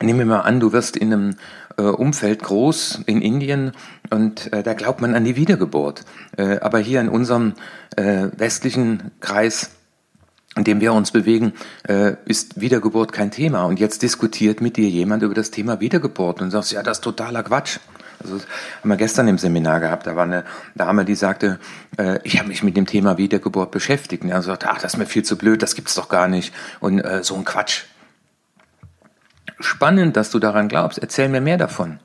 nehmen 0.00 0.20
wir 0.20 0.26
mal 0.26 0.40
an, 0.40 0.60
du 0.60 0.72
wirst 0.72 0.96
in 0.96 1.12
einem 1.12 1.36
Umfeld 1.80 2.42
groß 2.42 3.00
in 3.06 3.22
Indien 3.22 3.72
und 4.10 4.52
äh, 4.52 4.62
da 4.62 4.74
glaubt 4.74 5.00
man 5.00 5.14
an 5.14 5.24
die 5.24 5.36
Wiedergeburt. 5.36 6.04
Äh, 6.36 6.58
aber 6.60 6.78
hier 6.78 7.00
in 7.00 7.08
unserem 7.08 7.54
äh, 7.96 8.28
westlichen 8.36 9.10
Kreis 9.20 9.70
in 10.56 10.64
dem 10.64 10.80
wir 10.80 10.92
uns 10.92 11.12
bewegen, 11.12 11.52
äh, 11.86 12.14
ist 12.24 12.60
Wiedergeburt 12.60 13.12
kein 13.12 13.30
Thema. 13.30 13.64
Und 13.64 13.78
jetzt 13.78 14.02
diskutiert 14.02 14.60
mit 14.60 14.76
dir 14.76 14.88
jemand 14.88 15.22
über 15.22 15.34
das 15.34 15.52
Thema 15.52 15.78
Wiedergeburt 15.78 16.42
und 16.42 16.50
sagst, 16.50 16.72
ja, 16.72 16.82
das 16.82 16.98
ist 16.98 17.04
totaler 17.04 17.44
Quatsch. 17.44 17.78
Also 18.22 18.34
haben 18.80 18.90
wir 18.90 18.96
gestern 18.96 19.28
im 19.28 19.38
Seminar 19.38 19.80
gehabt, 19.80 20.06
da 20.06 20.14
war 20.14 20.24
eine 20.24 20.44
Dame, 20.74 21.04
die 21.04 21.14
sagte, 21.14 21.58
äh, 21.96 22.18
ich 22.24 22.38
habe 22.38 22.48
mich 22.48 22.62
mit 22.62 22.76
dem 22.76 22.86
Thema 22.86 23.16
Wiedergeburt 23.16 23.70
beschäftigt. 23.70 24.24
Und 24.24 24.30
er 24.30 24.42
sagte, 24.42 24.68
ach, 24.68 24.80
das 24.80 24.94
ist 24.94 24.98
mir 24.98 25.06
viel 25.06 25.22
zu 25.22 25.38
blöd, 25.38 25.62
das 25.62 25.74
gibt's 25.74 25.94
doch 25.94 26.08
gar 26.08 26.28
nicht. 26.28 26.52
Und 26.80 26.98
äh, 26.98 27.22
so 27.22 27.36
ein 27.36 27.44
Quatsch. 27.44 27.84
Spannend, 29.60 30.16
dass 30.16 30.30
du 30.30 30.38
daran 30.38 30.68
glaubst. 30.68 30.98
Erzähl 30.98 31.28
mir 31.28 31.40
mehr 31.40 31.58
davon. 31.58 32.00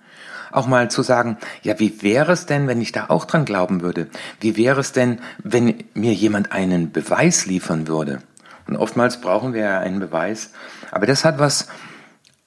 Auch 0.51 0.67
mal 0.67 0.89
zu 0.89 1.03
sagen, 1.03 1.37
ja, 1.63 1.79
wie 1.79 2.01
wäre 2.01 2.31
es 2.31 2.45
denn, 2.45 2.67
wenn 2.67 2.81
ich 2.81 2.91
da 2.91 3.05
auch 3.09 3.25
dran 3.25 3.45
glauben 3.45 3.81
würde? 3.81 4.07
Wie 4.39 4.55
wäre 4.55 4.79
es 4.79 4.91
denn, 4.91 5.19
wenn 5.43 5.83
mir 5.93 6.13
jemand 6.13 6.51
einen 6.51 6.91
Beweis 6.91 7.45
liefern 7.45 7.87
würde? 7.87 8.19
Und 8.67 8.77
oftmals 8.77 9.21
brauchen 9.21 9.53
wir 9.53 9.61
ja 9.61 9.79
einen 9.79 9.99
Beweis. 9.99 10.51
Aber 10.91 11.05
das 11.05 11.25
hat 11.25 11.39
was 11.39 11.67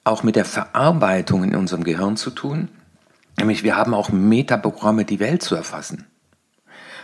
auch 0.03 0.23
mit 0.23 0.35
der 0.35 0.45
Verarbeitung 0.45 1.43
in 1.43 1.55
unserem 1.55 1.83
Gehirn 1.83 2.17
zu 2.17 2.31
tun. 2.31 2.69
Nämlich 3.37 3.63
wir 3.63 3.77
haben 3.77 3.93
auch 3.93 4.09
Metaprogramme, 4.09 5.05
die 5.05 5.19
Welt 5.19 5.43
zu 5.43 5.55
erfassen. 5.55 6.07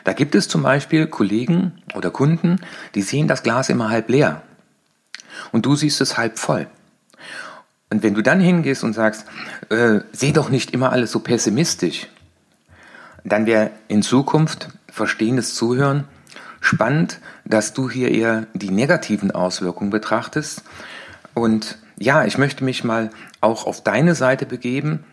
Da 0.03 0.13
gibt 0.13 0.35
es 0.35 0.47
zum 0.47 0.63
Beispiel 0.63 1.07
Kollegen 1.07 1.81
oder 1.95 2.11
Kunden, 2.11 2.61
die 2.93 3.01
sehen 3.01 3.27
das 3.27 3.43
Glas 3.43 3.69
immer 3.69 3.89
halb 3.89 4.09
leer. 4.09 4.43
Und 5.51 5.65
du 5.65 5.75
siehst 5.75 6.01
es 6.01 6.17
halb 6.17 6.37
voll. 6.37 6.67
Und 7.89 8.03
wenn 8.03 8.13
du 8.13 8.21
dann 8.21 8.39
hingehst 8.39 8.83
und 8.83 8.93
sagst, 8.93 9.25
äh, 9.69 9.99
seh 10.11 10.31
doch 10.31 10.49
nicht 10.49 10.71
immer 10.71 10.91
alles 10.91 11.11
so 11.11 11.19
pessimistisch, 11.19 12.07
dann 13.23 13.45
wäre 13.45 13.71
in 13.87 14.01
Zukunft 14.01 14.69
verstehendes 14.87 15.55
Zuhören 15.55 16.05
spannend, 16.61 17.19
dass 17.43 17.73
du 17.73 17.89
hier 17.89 18.11
eher 18.11 18.47
die 18.53 18.71
negativen 18.71 19.31
Auswirkungen 19.31 19.91
betrachtest. 19.91 20.63
Und 21.33 21.77
ja, 21.97 22.25
ich 22.25 22.37
möchte 22.37 22.63
mich 22.63 22.83
mal 22.83 23.11
auch 23.41 23.67
auf 23.67 23.83
deine 23.83 24.15
Seite 24.15 24.45
begeben 24.45 25.03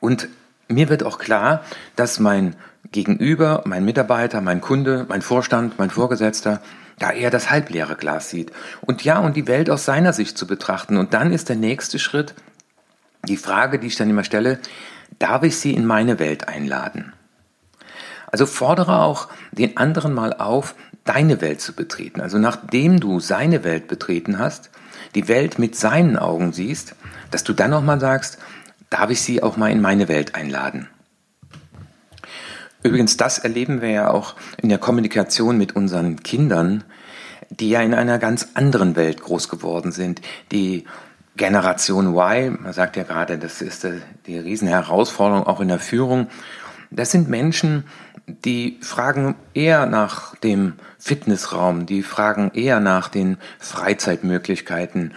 und 0.00 0.28
mir 0.68 0.88
wird 0.88 1.02
auch 1.02 1.18
klar, 1.18 1.64
dass 1.96 2.20
mein 2.20 2.54
Gegenüber, 2.90 3.62
mein 3.66 3.84
Mitarbeiter, 3.84 4.40
mein 4.40 4.60
Kunde, 4.60 5.06
mein 5.08 5.22
Vorstand, 5.22 5.78
mein 5.78 5.90
Vorgesetzter 5.90 6.60
da 6.98 7.12
eher 7.12 7.30
das 7.30 7.50
halbleere 7.50 7.96
Glas 7.96 8.30
sieht. 8.30 8.52
Und 8.80 9.04
ja, 9.04 9.18
und 9.18 9.36
die 9.36 9.46
Welt 9.46 9.70
aus 9.70 9.84
seiner 9.84 10.12
Sicht 10.12 10.36
zu 10.36 10.46
betrachten. 10.46 10.96
Und 10.96 11.14
dann 11.14 11.32
ist 11.32 11.48
der 11.48 11.56
nächste 11.56 11.98
Schritt 11.98 12.34
die 13.26 13.36
Frage, 13.36 13.78
die 13.78 13.88
ich 13.88 13.96
dann 13.96 14.10
immer 14.10 14.24
stelle, 14.24 14.58
darf 15.18 15.42
ich 15.42 15.58
sie 15.58 15.74
in 15.74 15.86
meine 15.86 16.18
Welt 16.18 16.48
einladen? 16.48 17.12
Also 18.30 18.46
fordere 18.46 19.00
auch 19.02 19.28
den 19.52 19.76
anderen 19.76 20.12
mal 20.12 20.34
auf, 20.34 20.74
deine 21.04 21.40
Welt 21.40 21.60
zu 21.60 21.72
betreten. 21.72 22.20
Also 22.20 22.38
nachdem 22.38 23.00
du 23.00 23.20
seine 23.20 23.64
Welt 23.64 23.88
betreten 23.88 24.38
hast, 24.38 24.70
die 25.14 25.28
Welt 25.28 25.58
mit 25.58 25.74
seinen 25.74 26.18
Augen 26.18 26.52
siehst, 26.52 26.94
dass 27.30 27.44
du 27.44 27.54
dann 27.54 27.70
nochmal 27.70 28.00
sagst, 28.00 28.38
darf 28.90 29.10
ich 29.10 29.22
sie 29.22 29.42
auch 29.42 29.56
mal 29.56 29.70
in 29.70 29.80
meine 29.80 30.08
Welt 30.08 30.34
einladen? 30.34 30.88
Übrigens, 32.88 33.18
das 33.18 33.38
erleben 33.38 33.82
wir 33.82 33.90
ja 33.90 34.10
auch 34.10 34.34
in 34.62 34.70
der 34.70 34.78
Kommunikation 34.78 35.58
mit 35.58 35.76
unseren 35.76 36.22
Kindern, 36.22 36.84
die 37.50 37.68
ja 37.68 37.82
in 37.82 37.92
einer 37.92 38.18
ganz 38.18 38.48
anderen 38.54 38.96
Welt 38.96 39.20
groß 39.20 39.50
geworden 39.50 39.92
sind. 39.92 40.22
Die 40.52 40.84
Generation 41.36 42.14
Y, 42.14 42.58
man 42.62 42.72
sagt 42.72 42.96
ja 42.96 43.02
gerade, 43.02 43.38
das 43.38 43.60
ist 43.60 43.86
die 44.26 44.38
Riesenherausforderung 44.38 45.46
auch 45.46 45.60
in 45.60 45.68
der 45.68 45.78
Führung. 45.78 46.28
Das 46.90 47.10
sind 47.10 47.28
Menschen, 47.28 47.84
die 48.26 48.78
fragen 48.80 49.34
eher 49.52 49.84
nach 49.84 50.34
dem 50.36 50.74
Fitnessraum, 50.98 51.84
die 51.84 52.02
fragen 52.02 52.50
eher 52.54 52.80
nach 52.80 53.08
den 53.08 53.36
Freizeitmöglichkeiten. 53.58 55.12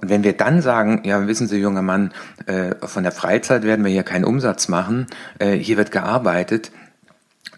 Und 0.00 0.08
wenn 0.10 0.22
wir 0.22 0.36
dann 0.36 0.62
sagen, 0.62 1.02
ja, 1.04 1.26
wissen 1.26 1.48
Sie, 1.48 1.58
junger 1.58 1.82
Mann, 1.82 2.12
äh, 2.46 2.76
von 2.86 3.02
der 3.02 3.10
Freizeit 3.10 3.64
werden 3.64 3.84
wir 3.84 3.90
hier 3.90 4.04
keinen 4.04 4.24
Umsatz 4.24 4.68
machen, 4.68 5.08
äh, 5.40 5.52
hier 5.54 5.76
wird 5.76 5.90
gearbeitet, 5.90 6.70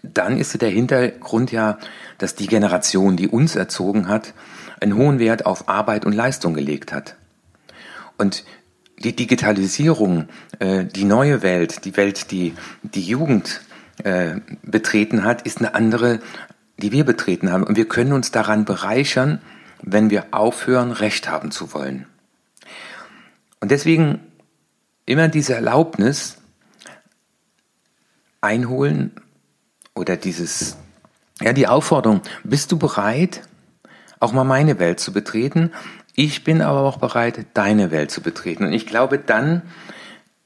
dann 0.03 0.37
ist 0.37 0.61
der 0.61 0.69
Hintergrund 0.69 1.51
ja, 1.51 1.77
dass 2.17 2.35
die 2.35 2.47
Generation, 2.47 3.17
die 3.17 3.27
uns 3.27 3.55
erzogen 3.55 4.07
hat, 4.07 4.33
einen 4.79 4.95
hohen 4.95 5.19
Wert 5.19 5.45
auf 5.45 5.69
Arbeit 5.69 6.05
und 6.05 6.13
Leistung 6.13 6.53
gelegt 6.53 6.91
hat. 6.91 7.15
Und 8.17 8.43
die 8.99 9.15
Digitalisierung, 9.15 10.27
äh, 10.59 10.85
die 10.85 11.05
neue 11.05 11.41
Welt, 11.41 11.85
die 11.85 11.97
Welt, 11.97 12.31
die 12.31 12.53
die 12.83 13.03
Jugend 13.03 13.61
äh, 14.03 14.35
betreten 14.63 15.23
hat, 15.23 15.43
ist 15.43 15.59
eine 15.59 15.75
andere, 15.75 16.19
die 16.77 16.91
wir 16.91 17.03
betreten 17.03 17.51
haben. 17.51 17.63
Und 17.63 17.77
wir 17.77 17.87
können 17.87 18.13
uns 18.13 18.31
daran 18.31 18.65
bereichern, 18.65 19.41
wenn 19.81 20.09
wir 20.09 20.25
aufhören, 20.31 20.91
Recht 20.91 21.29
haben 21.29 21.51
zu 21.51 21.73
wollen. 21.73 22.05
Und 23.59 23.71
deswegen 23.71 24.19
immer 25.05 25.27
diese 25.27 25.53
Erlaubnis 25.53 26.37
einholen, 28.39 29.11
oder 29.95 30.17
dieses, 30.17 30.77
ja, 31.41 31.53
die 31.53 31.67
Aufforderung, 31.67 32.21
bist 32.43 32.71
du 32.71 32.77
bereit, 32.77 33.41
auch 34.19 34.33
mal 34.33 34.43
meine 34.43 34.79
Welt 34.79 34.99
zu 34.99 35.11
betreten? 35.11 35.71
Ich 36.15 36.43
bin 36.43 36.61
aber 36.61 36.81
auch 36.81 36.97
bereit, 36.97 37.45
deine 37.53 37.91
Welt 37.91 38.11
zu 38.11 38.21
betreten. 38.21 38.65
Und 38.65 38.73
ich 38.73 38.85
glaube, 38.85 39.17
dann 39.17 39.61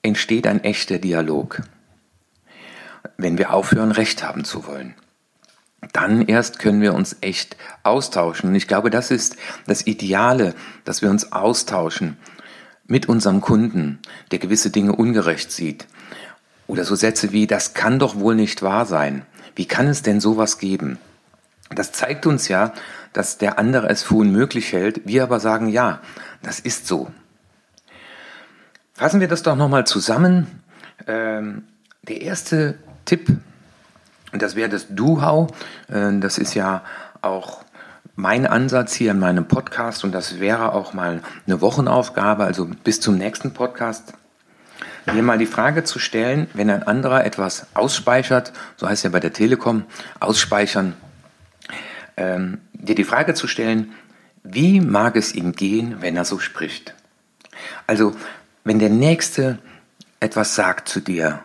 entsteht 0.02 0.48
ein 0.48 0.64
echter 0.64 1.00
Dialog. 1.00 1.64
Wenn 3.18 3.38
wir 3.38 3.54
aufhören, 3.54 3.92
Recht 3.92 4.24
haben 4.24 4.46
zu 4.46 4.68
wollen. 4.68 4.96
Dann 5.94 6.28
erst 6.28 6.60
können 6.60 6.82
wir 6.82 6.94
uns 6.94 7.18
echt 7.22 7.58
austauschen. 7.84 8.50
Und 8.50 8.56
ich 8.56 8.68
glaube, 8.68 8.90
das 8.90 9.12
ist 9.12 9.38
das 9.68 9.86
Ideale, 9.86 10.56
dass 10.84 11.02
wir 11.02 11.10
uns 11.10 11.32
austauschen 11.32 12.18
mit 12.88 13.08
unserem 13.08 13.42
Kunden, 13.42 14.00
der 14.32 14.40
gewisse 14.40 14.70
Dinge 14.70 14.96
ungerecht 14.96 15.52
sieht. 15.52 15.88
Oder 16.68 16.84
so 16.84 16.96
Sätze 16.96 17.32
wie, 17.32 17.48
das 17.48 17.74
kann 17.74 18.00
doch 18.00 18.16
wohl 18.16 18.36
nicht 18.36 18.62
wahr 18.62 18.86
sein. 18.86 19.26
Wie 19.56 19.66
kann 19.66 19.88
es 19.88 20.02
denn 20.02 20.20
sowas 20.20 20.58
geben? 20.58 21.00
Das 21.70 21.92
zeigt 21.92 22.26
uns 22.26 22.48
ja, 22.48 22.74
dass 23.14 23.38
der 23.38 23.58
andere 23.58 23.90
es 23.90 24.04
für 24.04 24.16
unmöglich 24.16 24.74
hält, 24.74 25.08
wir 25.08 25.24
aber 25.24 25.40
sagen, 25.40 25.70
ja, 25.70 26.02
das 26.44 26.60
ist 26.60 26.86
so. 26.86 27.12
Fassen 28.94 29.20
wir 29.20 29.28
das 29.28 29.44
doch 29.44 29.56
nochmal 29.56 29.88
zusammen. 29.88 30.48
Ähm, 31.08 31.64
der 32.04 32.22
erste 32.22 32.78
Tipp, 33.06 33.30
das 34.32 34.56
wäre 34.56 34.70
das 34.70 34.88
Do-How. 34.90 35.52
Äh, 35.88 36.20
das 36.20 36.38
ist 36.38 36.54
ja 36.54 36.84
auch 37.22 37.64
mein 38.16 38.46
Ansatz 38.46 38.94
hier 38.94 39.12
in 39.12 39.20
meinem 39.20 39.48
Podcast 39.48 40.04
und 40.04 40.12
das 40.14 40.40
wäre 40.40 40.74
auch 40.74 40.94
mal 40.94 41.22
eine 41.46 41.62
Wochenaufgabe, 41.62 42.46
also 42.46 42.70
bis 42.84 43.02
zum 43.02 43.18
nächsten 43.18 43.54
Podcast 43.54 44.14
mir 45.14 45.24
mal 45.24 45.38
die 45.38 45.46
Frage 45.46 45.84
zu 45.84 46.00
stellen, 46.00 46.48
wenn 46.54 46.70
ein 46.70 46.84
anderer 46.84 47.26
etwas 47.26 47.68
ausspeichert, 47.74 48.54
so 48.78 48.88
heißt 48.88 49.04
ja 49.04 49.10
bei 49.10 49.20
der 49.20 49.34
Telekom, 49.34 49.84
ausspeichern, 50.20 50.94
ähm, 52.18 52.60
dir 52.74 52.96
die 52.96 53.04
Frage 53.04 53.34
zu 53.34 53.48
stellen, 53.48 53.94
wie 54.44 54.80
mag 54.80 55.16
es 55.16 55.34
ihm 55.34 55.54
gehen, 55.54 55.98
wenn 56.02 56.16
er 56.16 56.26
so 56.26 56.40
spricht? 56.40 56.94
Also, 57.88 58.16
wenn 58.64 58.80
der 58.80 58.90
Nächste 58.90 59.60
etwas 60.20 60.56
sagt 60.56 60.88
zu 60.88 61.00
dir 61.00 61.42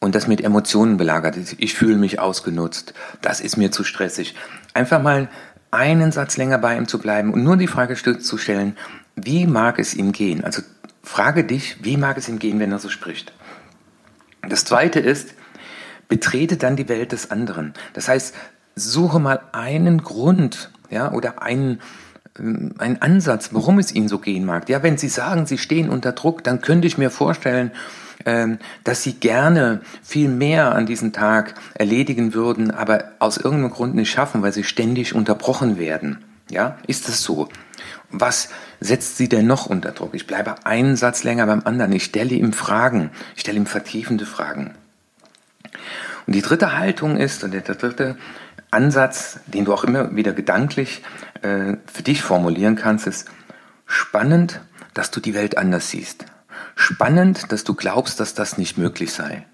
und 0.00 0.14
das 0.14 0.26
mit 0.26 0.42
Emotionen 0.42 0.96
belagert 0.96 1.36
ist, 1.36 1.56
ich 1.58 1.74
fühle 1.74 1.96
mich 1.96 2.18
ausgenutzt, 2.18 2.94
das 3.20 3.40
ist 3.40 3.56
mir 3.56 3.70
zu 3.70 3.84
stressig, 3.84 4.34
einfach 4.74 5.02
mal 5.02 5.28
einen 5.70 6.12
Satz 6.12 6.36
länger 6.36 6.58
bei 6.58 6.76
ihm 6.76 6.86
zu 6.86 6.98
bleiben 6.98 7.32
und 7.32 7.42
nur 7.44 7.56
die 7.56 7.66
Frage 7.66 7.94
zu 7.94 8.38
stellen, 8.38 8.76
wie 9.16 9.46
mag 9.46 9.78
es 9.78 9.94
ihm 9.94 10.12
gehen? 10.12 10.44
Also 10.44 10.62
frage 11.02 11.44
dich, 11.44 11.84
wie 11.84 11.96
mag 11.96 12.16
es 12.16 12.28
ihm 12.28 12.38
gehen, 12.38 12.60
wenn 12.60 12.72
er 12.72 12.78
so 12.78 12.88
spricht. 12.88 13.32
Das 14.48 14.64
zweite 14.64 15.00
ist, 15.00 15.34
betrete 16.08 16.56
dann 16.56 16.76
die 16.76 16.88
Welt 16.88 17.12
des 17.12 17.30
anderen. 17.30 17.74
Das 17.94 18.08
heißt, 18.08 18.34
suche 18.74 19.18
mal 19.18 19.40
einen 19.52 20.02
Grund, 20.02 20.70
ja, 20.90 21.12
oder 21.12 21.42
einen, 21.42 21.80
ähm, 22.38 22.74
einen 22.78 23.00
Ansatz, 23.00 23.50
warum 23.52 23.78
es 23.78 23.94
ihnen 23.94 24.08
so 24.08 24.18
gehen 24.18 24.44
mag. 24.44 24.68
Ja, 24.68 24.82
wenn 24.82 24.98
Sie 24.98 25.08
sagen, 25.08 25.46
Sie 25.46 25.58
stehen 25.58 25.88
unter 25.88 26.12
Druck, 26.12 26.44
dann 26.44 26.60
könnte 26.60 26.86
ich 26.86 26.98
mir 26.98 27.10
vorstellen, 27.10 27.70
ähm, 28.24 28.58
dass 28.84 29.02
Sie 29.02 29.14
gerne 29.14 29.80
viel 30.02 30.28
mehr 30.28 30.74
an 30.74 30.86
diesem 30.86 31.12
Tag 31.12 31.54
erledigen 31.74 32.34
würden, 32.34 32.70
aber 32.70 33.12
aus 33.18 33.36
irgendeinem 33.36 33.70
Grund 33.70 33.94
nicht 33.94 34.10
schaffen, 34.10 34.42
weil 34.42 34.52
Sie 34.52 34.64
ständig 34.64 35.14
unterbrochen 35.14 35.78
werden. 35.78 36.18
Ja, 36.50 36.76
ist 36.86 37.08
das 37.08 37.22
so? 37.22 37.48
Was 38.10 38.50
setzt 38.82 39.16
sie 39.16 39.28
denn 39.28 39.46
noch 39.46 39.66
unter 39.66 39.92
Druck? 39.92 40.14
Ich 40.14 40.26
bleibe 40.26 40.66
einen 40.66 40.96
Satz 40.96 41.24
länger 41.24 41.46
beim 41.46 41.62
anderen. 41.64 41.92
Ich 41.92 42.04
stelle 42.04 42.34
ihm 42.34 42.52
Fragen. 42.52 43.10
Ich 43.34 43.42
stelle 43.42 43.58
ihm 43.58 43.66
vertiefende 43.66 44.26
Fragen. 44.26 44.74
Und 46.26 46.34
die 46.34 46.42
dritte 46.42 46.78
Haltung 46.78 47.16
ist, 47.16 47.42
und 47.44 47.52
der 47.52 47.62
dritte 47.62 48.16
Ansatz, 48.70 49.40
den 49.46 49.64
du 49.64 49.74
auch 49.74 49.84
immer 49.84 50.14
wieder 50.14 50.32
gedanklich 50.32 51.02
äh, 51.42 51.76
für 51.92 52.02
dich 52.02 52.22
formulieren 52.22 52.76
kannst, 52.76 53.06
ist 53.06 53.28
spannend, 53.86 54.60
dass 54.94 55.10
du 55.10 55.20
die 55.20 55.34
Welt 55.34 55.58
anders 55.58 55.90
siehst. 55.90 56.24
Spannend, 56.74 57.52
dass 57.52 57.64
du 57.64 57.74
glaubst, 57.74 58.20
dass 58.20 58.34
das 58.34 58.58
nicht 58.58 58.78
möglich 58.78 59.12
sei. 59.12 59.44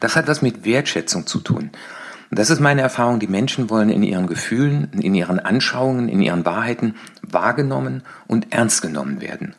Das 0.00 0.16
hat 0.16 0.26
was 0.26 0.42
mit 0.42 0.64
Wertschätzung 0.64 1.26
zu 1.26 1.40
tun. 1.40 1.70
Und 2.30 2.38
das 2.38 2.50
ist 2.50 2.60
meine 2.60 2.80
Erfahrung, 2.80 3.20
die 3.20 3.26
Menschen 3.26 3.70
wollen 3.70 3.90
in 3.90 4.02
ihren 4.02 4.26
Gefühlen, 4.26 4.90
in 4.92 5.14
ihren 5.14 5.38
Anschauungen, 5.38 6.08
in 6.08 6.20
ihren 6.20 6.44
Wahrheiten 6.44 6.94
wahrgenommen 7.22 8.02
und 8.26 8.52
ernst 8.52 8.82
genommen 8.82 9.20
werden. 9.20 9.54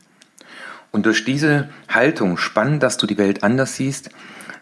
Und 0.91 1.05
durch 1.05 1.25
diese 1.25 1.69
Haltung, 1.89 2.37
spannend, 2.37 2.81
dass 2.81 2.97
du 2.97 3.05
die 3.05 3.17
Welt 3.17 3.43
anders 3.43 3.75
siehst, 3.75 4.09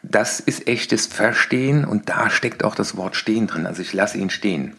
das 0.02 0.40
ist 0.40 0.68
echtes 0.68 1.08
Verstehen 1.08 1.86
und 1.86 2.10
da 2.10 2.30
steckt 2.30 2.64
auch 2.64 2.76
das 2.76 2.98
Wort 2.98 3.16
stehen 3.16 3.48
drin. 3.48 3.66
Also 3.66 3.82
ich 3.82 3.94
lasse 3.94 4.18
ihn 4.18 4.30
stehen. 4.30 4.76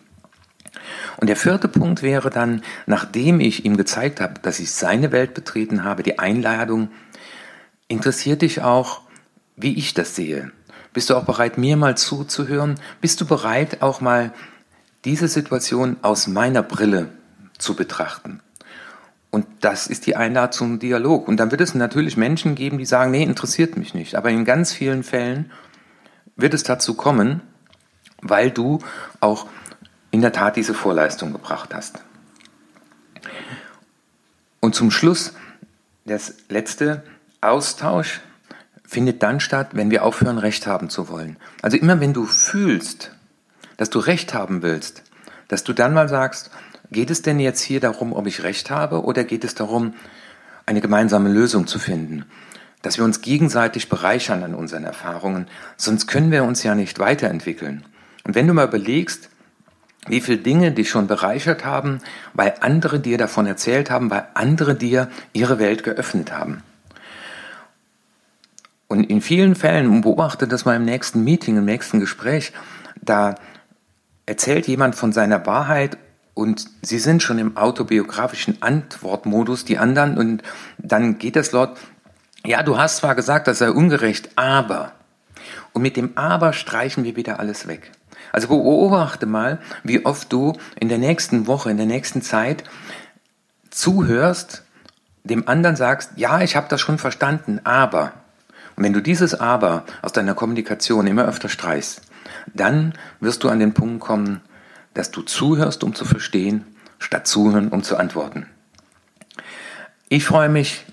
Und 1.16 1.28
der 1.28 1.36
vierte 1.36 1.68
Punkt 1.68 2.02
wäre 2.02 2.30
dann, 2.30 2.62
nachdem 2.86 3.40
ich 3.40 3.64
ihm 3.64 3.76
gezeigt 3.76 4.20
habe, 4.20 4.34
dass 4.42 4.60
ich 4.60 4.72
seine 4.72 5.12
Welt 5.12 5.32
betreten 5.32 5.84
habe, 5.84 6.02
die 6.02 6.18
Einladung, 6.18 6.88
interessiert 7.88 8.42
dich 8.42 8.62
auch, 8.62 9.02
wie 9.56 9.78
ich 9.78 9.94
das 9.94 10.16
sehe. 10.16 10.50
Bist 10.94 11.10
du 11.10 11.16
auch 11.16 11.24
bereit, 11.24 11.58
mir 11.58 11.76
mal 11.76 11.96
zuzuhören? 11.96 12.76
Bist 13.00 13.20
du 13.20 13.26
bereit, 13.26 13.82
auch 13.82 14.00
mal 14.00 14.32
diese 15.04 15.28
Situation 15.28 15.96
aus 16.02 16.28
meiner 16.28 16.62
Brille 16.62 17.10
zu 17.58 17.74
betrachten? 17.74 18.40
Und 19.30 19.44
das 19.60 19.88
ist 19.88 20.06
die 20.06 20.14
Einladung 20.14 20.52
zum 20.52 20.78
Dialog. 20.78 21.26
Und 21.26 21.38
dann 21.38 21.50
wird 21.50 21.60
es 21.60 21.74
natürlich 21.74 22.16
Menschen 22.16 22.54
geben, 22.54 22.78
die 22.78 22.86
sagen, 22.86 23.10
nee, 23.10 23.24
interessiert 23.24 23.76
mich 23.76 23.92
nicht. 23.92 24.14
Aber 24.14 24.30
in 24.30 24.44
ganz 24.44 24.72
vielen 24.72 25.02
Fällen 25.02 25.50
wird 26.36 26.54
es 26.54 26.62
dazu 26.62 26.94
kommen, 26.94 27.40
weil 28.22 28.52
du 28.52 28.78
auch 29.18 29.48
in 30.12 30.20
der 30.20 30.32
Tat 30.32 30.54
diese 30.54 30.74
Vorleistung 30.74 31.32
gebracht 31.32 31.74
hast. 31.74 32.04
Und 34.60 34.76
zum 34.76 34.92
Schluss, 34.92 35.34
das 36.04 36.34
letzte 36.48 37.02
Austausch 37.40 38.20
findet 38.94 39.22
dann 39.22 39.40
statt, 39.40 39.70
wenn 39.72 39.90
wir 39.90 40.04
aufhören, 40.04 40.38
Recht 40.38 40.66
haben 40.66 40.88
zu 40.88 41.08
wollen. 41.08 41.36
Also 41.60 41.76
immer 41.76 42.00
wenn 42.00 42.12
du 42.12 42.24
fühlst, 42.24 43.10
dass 43.76 43.90
du 43.90 43.98
Recht 43.98 44.32
haben 44.32 44.62
willst, 44.62 45.02
dass 45.48 45.64
du 45.64 45.72
dann 45.72 45.92
mal 45.92 46.08
sagst, 46.08 46.50
Geht 46.90 47.10
es 47.10 47.22
denn 47.22 47.40
jetzt 47.40 47.60
hier 47.60 47.80
darum, 47.80 48.12
ob 48.12 48.26
ich 48.26 48.44
recht 48.44 48.70
habe, 48.70 49.02
oder 49.02 49.24
geht 49.24 49.42
es 49.42 49.54
darum, 49.54 49.94
eine 50.64 50.80
gemeinsame 50.80 51.28
Lösung 51.28 51.66
zu 51.66 51.78
finden? 51.78 52.24
Dass 52.82 52.98
wir 52.98 53.04
uns 53.04 53.20
gegenseitig 53.20 53.88
bereichern 53.88 54.44
an 54.44 54.54
unseren 54.54 54.84
Erfahrungen, 54.84 55.48
sonst 55.76 56.06
können 56.06 56.30
wir 56.30 56.44
uns 56.44 56.62
ja 56.62 56.74
nicht 56.74 57.00
weiterentwickeln. 57.00 57.84
Und 58.24 58.34
wenn 58.34 58.46
du 58.46 58.54
mal 58.54 58.68
überlegst, 58.68 59.30
wie 60.06 60.20
viele 60.20 60.38
Dinge 60.38 60.70
dich 60.70 60.90
schon 60.90 61.08
bereichert 61.08 61.64
haben, 61.64 61.98
weil 62.34 62.54
andere 62.60 63.00
dir 63.00 63.18
davon 63.18 63.46
erzählt 63.46 63.90
haben, 63.90 64.10
weil 64.10 64.28
andere 64.34 64.74
dir 64.74 65.10
ihre 65.32 65.58
Welt 65.58 65.82
geöffnet 65.82 66.32
haben. 66.32 66.62
Und 68.88 69.04
in 69.04 69.20
vielen 69.20 69.54
Fällen, 69.54 70.02
beobachte 70.02 70.46
das 70.46 70.64
mal 70.64 70.76
im 70.76 70.84
nächsten 70.84 71.24
Meeting, 71.24 71.56
im 71.56 71.64
nächsten 71.64 72.00
Gespräch, 72.00 72.52
da 73.00 73.34
erzählt 74.26 74.66
jemand 74.66 74.94
von 74.94 75.12
seiner 75.12 75.44
Wahrheit 75.46 75.98
und 76.34 76.66
sie 76.82 76.98
sind 76.98 77.22
schon 77.22 77.38
im 77.38 77.56
autobiografischen 77.56 78.60
Antwortmodus, 78.60 79.64
die 79.64 79.78
anderen, 79.78 80.18
und 80.18 80.42
dann 80.78 81.18
geht 81.18 81.36
es 81.36 81.52
laut, 81.52 81.76
ja, 82.44 82.62
du 82.62 82.76
hast 82.76 82.98
zwar 82.98 83.14
gesagt, 83.14 83.48
das 83.48 83.58
sei 83.58 83.70
ungerecht, 83.70 84.30
aber. 84.36 84.92
Und 85.72 85.82
mit 85.82 85.96
dem 85.96 86.16
aber 86.16 86.52
streichen 86.52 87.04
wir 87.04 87.16
wieder 87.16 87.40
alles 87.40 87.66
weg. 87.66 87.90
Also 88.32 88.48
beobachte 88.48 89.26
mal, 89.26 89.60
wie 89.82 90.04
oft 90.04 90.32
du 90.32 90.54
in 90.78 90.88
der 90.88 90.98
nächsten 90.98 91.46
Woche, 91.46 91.70
in 91.70 91.76
der 91.76 91.86
nächsten 91.86 92.20
Zeit 92.20 92.64
zuhörst, 93.70 94.64
dem 95.22 95.48
anderen 95.48 95.76
sagst, 95.76 96.10
ja, 96.16 96.40
ich 96.40 96.56
habe 96.56 96.66
das 96.68 96.80
schon 96.80 96.98
verstanden, 96.98 97.60
aber. 97.64 98.12
Und 98.76 98.84
wenn 98.84 98.92
du 98.92 99.00
dieses 99.00 99.34
aber 99.34 99.84
aus 100.02 100.12
deiner 100.12 100.34
Kommunikation 100.34 101.06
immer 101.06 101.26
öfter 101.26 101.48
streichst, 101.48 102.02
dann 102.52 102.94
wirst 103.20 103.44
du 103.44 103.48
an 103.48 103.60
den 103.60 103.74
Punkt 103.74 104.00
kommen, 104.00 104.40
dass 104.94 105.10
du 105.10 105.22
zuhörst, 105.22 105.84
um 105.84 105.94
zu 105.94 106.04
verstehen, 106.04 106.64
statt 106.98 107.26
zuhören, 107.26 107.68
um 107.68 107.82
zu 107.82 107.96
antworten. 107.96 108.46
Ich 110.08 110.24
freue 110.24 110.48
mich 110.48 110.84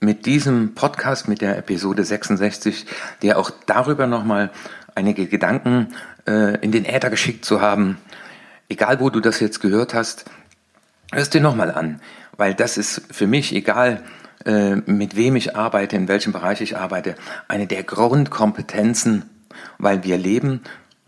mit 0.00 0.26
diesem 0.26 0.74
Podcast, 0.74 1.28
mit 1.28 1.40
der 1.40 1.58
Episode 1.58 2.04
66, 2.04 2.86
dir 3.22 3.38
auch 3.38 3.50
darüber 3.66 4.06
nochmal 4.06 4.50
einige 4.94 5.26
Gedanken 5.26 5.88
äh, 6.26 6.58
in 6.60 6.72
den 6.72 6.84
Äther 6.84 7.10
geschickt 7.10 7.44
zu 7.44 7.60
haben. 7.60 7.98
Egal, 8.68 9.00
wo 9.00 9.10
du 9.10 9.20
das 9.20 9.40
jetzt 9.40 9.60
gehört 9.60 9.94
hast, 9.94 10.24
hörst 11.12 11.34
dir 11.34 11.40
nochmal 11.40 11.70
an, 11.70 12.00
weil 12.36 12.54
das 12.54 12.76
ist 12.78 13.02
für 13.10 13.26
mich, 13.26 13.54
egal 13.54 14.02
äh, 14.48 14.76
mit 14.86 15.14
wem 15.14 15.36
ich 15.36 15.56
arbeite, 15.56 15.94
in 15.96 16.08
welchem 16.08 16.32
Bereich 16.32 16.62
ich 16.62 16.78
arbeite, 16.78 17.16
eine 17.48 17.66
der 17.66 17.82
Grundkompetenzen, 17.82 19.24
weil 19.76 20.04
wir 20.04 20.16
leben 20.16 20.62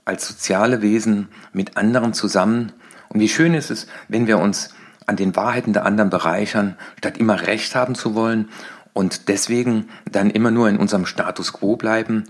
als 0.04 0.28
soziale 0.28 0.82
Wesen 0.82 1.28
mit 1.54 1.78
anderen 1.78 2.12
zusammen. 2.12 2.72
Und 3.08 3.20
wie 3.20 3.30
schön 3.30 3.54
ist 3.54 3.70
es, 3.70 3.86
wenn 4.08 4.26
wir 4.26 4.36
uns 4.36 4.74
an 5.06 5.16
den 5.16 5.34
Wahrheiten 5.36 5.72
der 5.72 5.86
anderen 5.86 6.10
bereichern, 6.10 6.76
statt 6.98 7.16
immer 7.16 7.46
Recht 7.46 7.74
haben 7.74 7.94
zu 7.94 8.14
wollen 8.14 8.50
und 8.92 9.28
deswegen 9.28 9.88
dann 10.12 10.28
immer 10.28 10.50
nur 10.50 10.68
in 10.68 10.76
unserem 10.76 11.06
Status 11.06 11.54
quo 11.54 11.76
bleiben, 11.76 12.24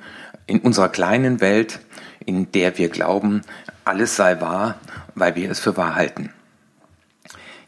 in 0.46 0.60
unserer 0.60 0.90
kleinen 0.90 1.40
Welt, 1.40 1.80
in 2.24 2.52
der 2.52 2.78
wir 2.78 2.88
glauben, 2.88 3.40
alles 3.84 4.14
sei 4.14 4.40
wahr, 4.40 4.76
weil 5.16 5.34
wir 5.34 5.50
es 5.50 5.58
für 5.58 5.76
wahr 5.76 5.96
halten. 5.96 6.30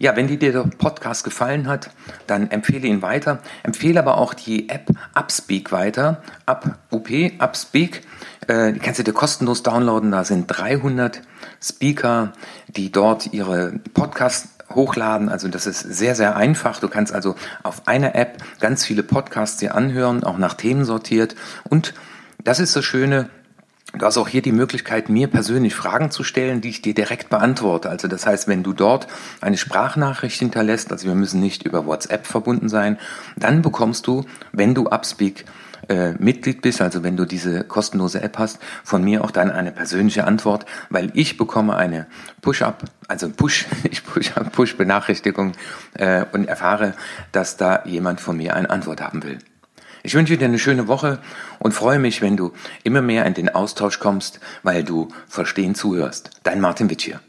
Ja, 0.03 0.17
wenn 0.17 0.27
dir 0.27 0.37
der 0.37 0.65
Podcast 0.65 1.23
gefallen 1.23 1.69
hat, 1.69 1.91
dann 2.27 2.51
empfehle 2.51 2.89
ihn 2.89 3.03
weiter. 3.03 3.39
Empfehle 3.63 4.01
aber 4.01 4.19
auch 4.19 4.35
die 4.35 4.69
App 4.69 4.91
Upspeak 5.15 5.71
weiter. 5.71 6.25
Up, 6.45 6.77
UP, 6.91 7.09
Upspeak. 7.39 8.03
Äh, 8.49 8.73
die 8.73 8.81
kannst 8.81 8.99
du 8.99 9.05
dir 9.05 9.13
kostenlos 9.13 9.63
downloaden. 9.63 10.11
Da 10.11 10.25
sind 10.25 10.49
300 10.49 11.23
Speaker, 11.63 12.33
die 12.67 12.91
dort 12.91 13.33
ihre 13.33 13.75
Podcasts 13.95 14.49
hochladen. 14.75 15.29
Also 15.29 15.47
das 15.47 15.67
ist 15.69 15.79
sehr, 15.79 16.17
sehr 16.17 16.35
einfach. 16.35 16.81
Du 16.81 16.89
kannst 16.89 17.15
also 17.15 17.37
auf 17.63 17.87
einer 17.87 18.17
App 18.17 18.43
ganz 18.59 18.85
viele 18.85 19.05
Podcasts 19.05 19.59
dir 19.59 19.77
anhören, 19.77 20.25
auch 20.25 20.37
nach 20.37 20.55
Themen 20.55 20.85
sortiert. 20.85 21.37
Und 21.71 21.95
das 22.43 22.59
ist 22.59 22.75
das 22.75 22.85
Schöne, 22.85 23.31
Du 23.99 24.07
hast 24.07 24.17
auch 24.17 24.29
hier 24.29 24.41
die 24.41 24.53
Möglichkeit, 24.53 25.11
mir 25.11 25.29
persönlich 25.29 25.75
Fragen 25.75 26.11
zu 26.11 26.25
stellen, 26.25 26.63
die 26.63 26.71
ich 26.71 26.81
dir 26.81 26.95
direkt 26.95 27.29
beantworte. 27.29 27.91
Also 27.91 28.09
das 28.09 28.27
heißt, 28.27 28.49
wenn 28.49 28.63
du 28.63 28.73
dort 28.73 29.07
eine 29.43 29.59
Sprachnachricht 29.59 30.39
hinterlässt, 30.39 30.91
also 30.91 31.07
wir 31.07 31.15
müssen 31.15 31.41
nicht 31.41 31.65
über 31.65 31.85
WhatsApp 31.85 32.27
verbunden 32.27 32.71
sein, 32.71 32.99
dann 33.37 33.61
bekommst 33.61 34.07
du, 34.07 34.25
wenn 34.51 34.75
du 34.75 34.87
Upspeak 34.87 35.45
äh, 35.89 36.13
Mitglied 36.13 36.63
bist, 36.63 36.81
also 36.81 37.03
wenn 37.03 37.19
du 37.19 37.27
diese 37.27 37.65
kostenlose 37.65 38.23
App 38.23 38.39
hast, 38.39 38.61
von 38.83 39.05
mir 39.05 39.25
auch 39.25 39.31
dann 39.31 39.51
eine 39.51 39.73
persönliche 39.73 40.25
Antwort, 40.25 40.65
weil 40.89 41.11
ich 41.13 41.37
bekomme 41.37 41.77
eine 41.77 42.07
Push-up, 42.41 42.85
also 43.09 43.29
Push, 43.29 43.67
ich 43.91 44.05
Push-up, 44.05 44.53
Push-Benachrichtigung 44.53 45.53
äh, 45.95 46.25
und 46.33 46.49
erfahre, 46.49 46.95
dass 47.33 47.59
da 47.59 47.85
jemand 47.85 48.23
von 48.23 48.39
mir 48.39 48.57
eine 48.57 48.71
Antwort 48.71 49.03
haben 49.03 49.23
will. 49.23 49.39
Ich 50.05 50.15
wünsche 50.15 50.37
dir 50.37 50.47
eine 50.47 50.59
schöne 50.59 50.89
Woche 50.89 51.21
und 51.61 51.73
freue 51.73 52.01
mich, 52.01 52.23
wenn 52.23 52.37
du 52.37 52.53
immer 52.83 53.03
mehr 53.03 53.25
in 53.25 53.35
den 53.35 53.49
Austausch 53.49 54.01
kommst, 54.01 54.41
weil 54.65 54.83
du 54.83 55.09
verstehen 55.29 55.77
zuhörst. 55.77 56.31
Dein 56.43 56.61
Martin 56.61 56.91
Witsch 56.91 57.05
hier. 57.05 57.21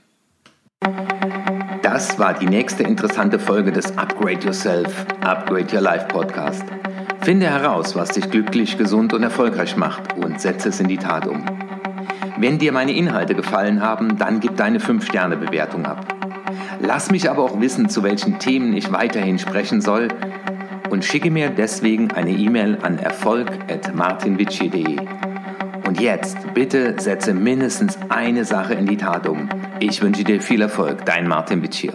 Das 1.83 2.17
war 2.17 2.33
die 2.33 2.47
nächste 2.47 2.81
interessante 2.81 3.37
Folge 3.37 3.71
des 3.71 3.95
Upgrade 3.97 4.43
Yourself, 4.43 5.05
Upgrade 5.21 5.67
Your 5.71 5.81
Life 5.81 6.07
Podcast. 6.07 6.63
Finde 7.21 7.45
heraus, 7.45 7.95
was 7.95 8.09
dich 8.09 8.29
glücklich, 8.31 8.77
gesund 8.77 9.13
und 9.13 9.21
erfolgreich 9.21 9.77
macht 9.77 10.17
und 10.17 10.41
setze 10.41 10.69
es 10.69 10.79
in 10.79 10.87
die 10.87 10.97
Tat 10.97 11.27
um. 11.27 11.45
Wenn 12.37 12.57
dir 12.57 12.71
meine 12.71 12.93
Inhalte 12.93 13.35
gefallen 13.35 13.81
haben, 13.81 14.17
dann 14.17 14.39
gib 14.39 14.57
deine 14.57 14.79
5-Sterne-Bewertung 14.79 15.85
ab. 15.85 16.07
Lass 16.81 17.11
mich 17.11 17.29
aber 17.29 17.43
auch 17.43 17.61
wissen, 17.61 17.87
zu 17.87 18.01
welchen 18.01 18.39
Themen 18.39 18.73
ich 18.73 18.91
weiterhin 18.91 19.37
sprechen 19.37 19.79
soll 19.79 20.07
und 20.93 21.03
schicke 21.03 21.31
mir 21.31 21.49
deswegen 21.49 22.11
eine 22.11 22.29
E-Mail 22.29 22.77
an 22.83 22.99
erfolg.martinvici.de. 22.99 24.97
Und 25.87 25.99
jetzt 25.99 26.37
bitte 26.53 27.01
setze 27.01 27.33
mindestens 27.33 27.97
eine 28.09 28.45
Sache 28.45 28.75
in 28.75 28.85
die 28.85 28.97
Tat 28.97 29.27
um. 29.27 29.49
Ich 29.79 30.03
wünsche 30.03 30.23
dir 30.23 30.39
viel 30.39 30.61
Erfolg, 30.61 31.03
dein 31.03 31.27
Martin 31.27 31.63
Vici. 31.63 31.89